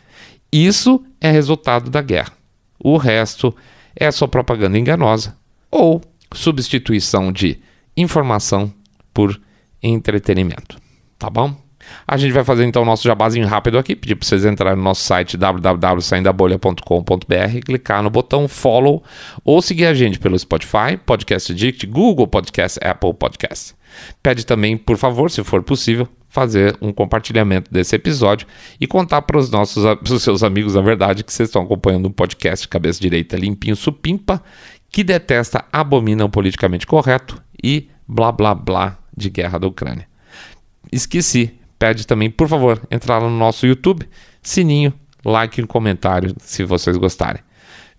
Isso 0.51 1.03
é 1.19 1.31
resultado 1.31 1.89
da 1.89 2.01
guerra. 2.01 2.31
O 2.79 2.97
resto 2.97 3.55
é 3.95 4.11
só 4.11 4.27
propaganda 4.27 4.77
enganosa 4.77 5.35
ou 5.71 6.01
substituição 6.33 7.31
de 7.31 7.59
informação 7.95 8.71
por 9.13 9.39
entretenimento. 9.81 10.77
Tá 11.17 11.29
bom? 11.29 11.55
A 12.07 12.17
gente 12.17 12.33
vai 12.33 12.43
fazer 12.43 12.65
então 12.65 12.81
o 12.81 12.85
nosso 12.85 13.03
jabazinho 13.03 13.47
rápido 13.47 13.77
aqui, 13.77 13.95
pedir 13.95 14.15
para 14.15 14.27
vocês 14.27 14.43
entrarem 14.45 14.77
no 14.77 14.83
nosso 14.83 15.03
site 15.03 15.37
www.saindabolha.com.br, 15.37 17.59
clicar 17.65 18.03
no 18.03 18.09
botão 18.09 18.47
follow 18.47 19.03
ou 19.43 19.61
seguir 19.61 19.85
a 19.85 19.93
gente 19.93 20.19
pelo 20.19 20.37
Spotify, 20.37 20.97
Podcast 21.05 21.51
Addict, 21.51 21.85
Google 21.87 22.27
Podcast, 22.27 22.79
Apple 22.85 23.13
Podcast. 23.13 23.75
Pede 24.21 24.45
também, 24.45 24.77
por 24.77 24.97
favor, 24.97 25.31
se 25.31 25.43
for 25.43 25.63
possível, 25.63 26.07
fazer 26.29 26.77
um 26.81 26.91
compartilhamento 26.91 27.71
desse 27.71 27.95
episódio 27.95 28.47
e 28.79 28.85
contar 28.85 29.21
para 29.21 29.37
os 29.37 29.49
nossos 29.49 29.83
seus 30.21 30.43
amigos 30.43 30.75
a 30.75 30.81
verdade 30.81 31.23
que 31.23 31.33
vocês 31.33 31.49
estão 31.49 31.63
acompanhando 31.63 32.07
um 32.07 32.11
podcast 32.11 32.67
cabeça 32.67 32.99
direita 32.99 33.37
limpinho 33.37 33.75
supimpa 33.75 34.43
que 34.91 35.03
detesta, 35.03 35.65
abomina 35.71 36.25
o 36.25 36.29
politicamente 36.29 36.87
correto 36.87 37.41
e 37.63 37.89
blá 38.07 38.31
blá 38.31 38.55
blá 38.55 38.97
de 39.15 39.29
guerra 39.29 39.59
da 39.59 39.67
Ucrânia. 39.67 40.07
Esqueci, 40.91 41.53
pede 41.77 42.07
também, 42.07 42.29
por 42.29 42.47
favor, 42.47 42.81
entrar 42.89 43.21
no 43.21 43.29
nosso 43.29 43.65
YouTube, 43.65 44.07
sininho, 44.41 44.93
like 45.25 45.59
e 45.59 45.67
comentário 45.67 46.33
se 46.39 46.63
vocês 46.63 46.95
gostarem. 46.97 47.41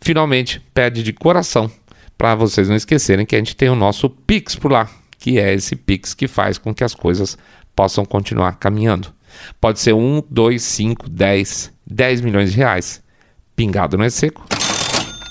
Finalmente, 0.00 0.60
pede 0.72 1.02
de 1.02 1.12
coração 1.12 1.70
para 2.16 2.34
vocês 2.34 2.68
não 2.68 2.76
esquecerem 2.76 3.26
que 3.26 3.36
a 3.36 3.38
gente 3.38 3.54
tem 3.54 3.68
o 3.68 3.76
nosso 3.76 4.08
Pix 4.08 4.56
por 4.56 4.72
lá, 4.72 4.88
que 5.18 5.38
é 5.38 5.52
esse 5.52 5.76
Pix 5.76 6.14
que 6.14 6.26
faz 6.26 6.58
com 6.58 6.74
que 6.74 6.82
as 6.82 6.94
coisas 6.94 7.36
possam 7.78 8.04
continuar 8.04 8.56
caminhando. 8.58 9.14
Pode 9.60 9.78
ser 9.78 9.92
1, 9.92 10.24
2, 10.28 10.60
5, 10.60 11.08
10, 11.08 11.72
10 11.86 12.20
milhões 12.22 12.50
de 12.50 12.56
reais. 12.56 13.00
Pingado 13.54 13.96
não 13.96 14.04
é 14.04 14.10
seco 14.10 14.44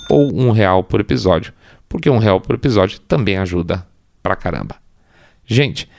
ou 0.09 0.33
um 0.33 0.51
real 0.51 0.81
por 0.81 1.01
episódio, 1.01 1.51
porque 1.89 2.09
um 2.09 2.17
real 2.17 2.39
por 2.39 2.55
episódio 2.55 3.01
também 3.01 3.35
ajuda 3.37 3.85
pra 4.23 4.33
caramba. 4.33 4.77
Gente, 5.45 5.89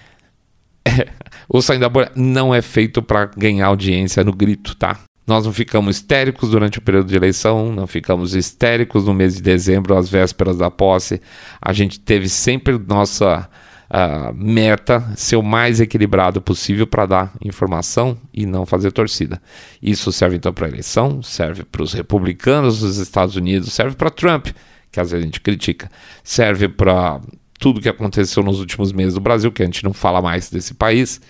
o 1.47 1.61
Saindo 1.61 1.83
da 1.83 1.91
Bolha 1.91 2.11
não 2.17 2.55
é 2.55 2.63
feito 2.63 3.03
para 3.03 3.27
ganhar 3.27 3.67
audiência 3.67 4.25
no 4.25 4.33
grito, 4.33 4.75
tá? 4.75 5.01
Nós 5.27 5.45
não 5.45 5.53
ficamos 5.53 5.97
histéricos 5.97 6.53
durante 6.53 6.79
o 6.79 6.83
período 6.83 7.09
de 7.09 7.17
eleição, 7.17 7.71
não 7.71 7.87
ficamos 7.87 8.35
histéricos 8.35 9.05
no 9.05 9.13
mês 9.13 9.35
de 9.35 9.43
dezembro, 9.43 9.95
às 9.95 10.09
vésperas 10.09 10.57
da 10.57 10.71
posse. 10.71 11.21
A 11.61 11.75
gente 11.75 12.01
teve 12.01 12.27
sempre 12.27 12.79
nossa 12.79 13.47
uh, 13.91 14.33
meta 14.35 15.13
ser 15.17 15.37
o 15.37 15.43
mais 15.43 15.81
equilibrado 15.81 16.41
possível 16.41 16.87
para 16.87 17.07
dar 17.07 17.33
informação 17.43 18.17
e 18.33 18.47
não 18.47 18.67
fazer 18.67 18.93
torcida. 18.93 19.41
Isso 19.83 20.13
serve 20.13 20.37
então 20.37 20.53
para 20.53 20.67
a 20.67 20.69
eleição, 20.69 21.23
serve 21.23 21.65
para 21.65 21.83
os 21.83 21.93
republicanos 21.93 22.81
dos 22.81 22.99
Estados 22.99 23.37
Unidos, 23.37 23.73
serve 23.73 23.97
para 23.97 24.11
Trump, 24.11 24.49
que 24.91 25.01
às 25.01 25.11
vezes 25.11 25.23
a 25.23 25.27
gente 25.27 25.41
critica, 25.41 25.91
serve 26.23 26.69
para 26.69 27.21
tudo 27.59 27.81
que 27.81 27.89
aconteceu 27.89 28.43
nos 28.43 28.61
últimos 28.61 28.93
meses 28.93 29.15
do 29.15 29.21
Brasil, 29.21 29.51
que 29.51 29.63
a 29.63 29.67
gente 29.67 29.83
não 29.85 29.93
fala 29.93 30.23
mais 30.23 30.49
desse 30.49 30.75
país, 30.75 31.21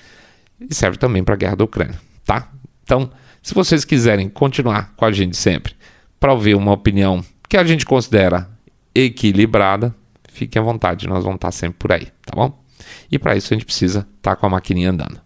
e 0.60 0.74
serve 0.74 0.98
também 0.98 1.24
para 1.24 1.34
a 1.34 1.38
guerra 1.38 1.56
da 1.56 1.64
Ucrânia, 1.64 1.98
tá? 2.24 2.50
Então, 2.82 3.10
se 3.42 3.54
vocês 3.54 3.84
quiserem 3.84 4.28
continuar 4.28 4.92
com 4.96 5.04
a 5.04 5.12
gente 5.12 5.36
sempre 5.36 5.74
para 6.20 6.32
ouvir 6.32 6.54
uma 6.54 6.72
opinião 6.72 7.24
que 7.48 7.56
a 7.56 7.64
gente 7.64 7.86
considera 7.86 8.48
equilibrada, 8.94 9.94
fiquem 10.38 10.62
à 10.62 10.64
vontade, 10.64 11.08
nós 11.08 11.24
vamos 11.24 11.36
estar 11.36 11.50
sempre 11.50 11.78
por 11.78 11.92
aí, 11.92 12.06
tá 12.24 12.34
bom? 12.34 12.62
E 13.10 13.18
para 13.18 13.36
isso 13.36 13.52
a 13.52 13.56
gente 13.56 13.66
precisa 13.66 14.06
estar 14.16 14.34
tá 14.34 14.36
com 14.36 14.46
a 14.46 14.50
maquininha 14.50 14.90
andando. 14.90 15.20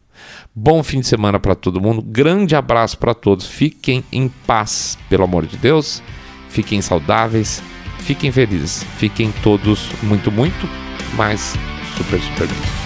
Bom 0.55 0.83
fim 0.83 1.01
de 1.01 1.07
semana 1.07 1.39
para 1.39 1.55
todo 1.55 1.81
mundo, 1.81 2.03
grande 2.03 2.57
abraço 2.57 2.99
para 2.99 3.15
todos, 3.15 3.47
fiquem 3.47 4.05
em 4.11 4.29
paz, 4.29 4.99
pelo 5.09 5.25
amor 5.25 5.47
de 5.47 5.57
Deus, 5.57 6.03
fiquem 6.49 6.81
saudáveis, 6.81 7.63
fiquem 7.99 8.33
felizes, 8.33 8.85
fiquem 8.97 9.33
todos 9.43 9.89
muito, 10.03 10.31
muito, 10.31 10.69
mas 11.15 11.55
super, 11.97 12.21
super 12.21 12.47
bem. 12.47 12.83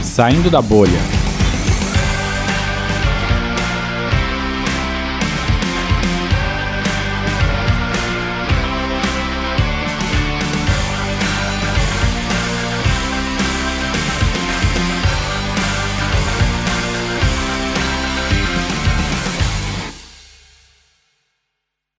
Saindo 0.00 0.48
da 0.48 0.62
bolha. 0.62 1.23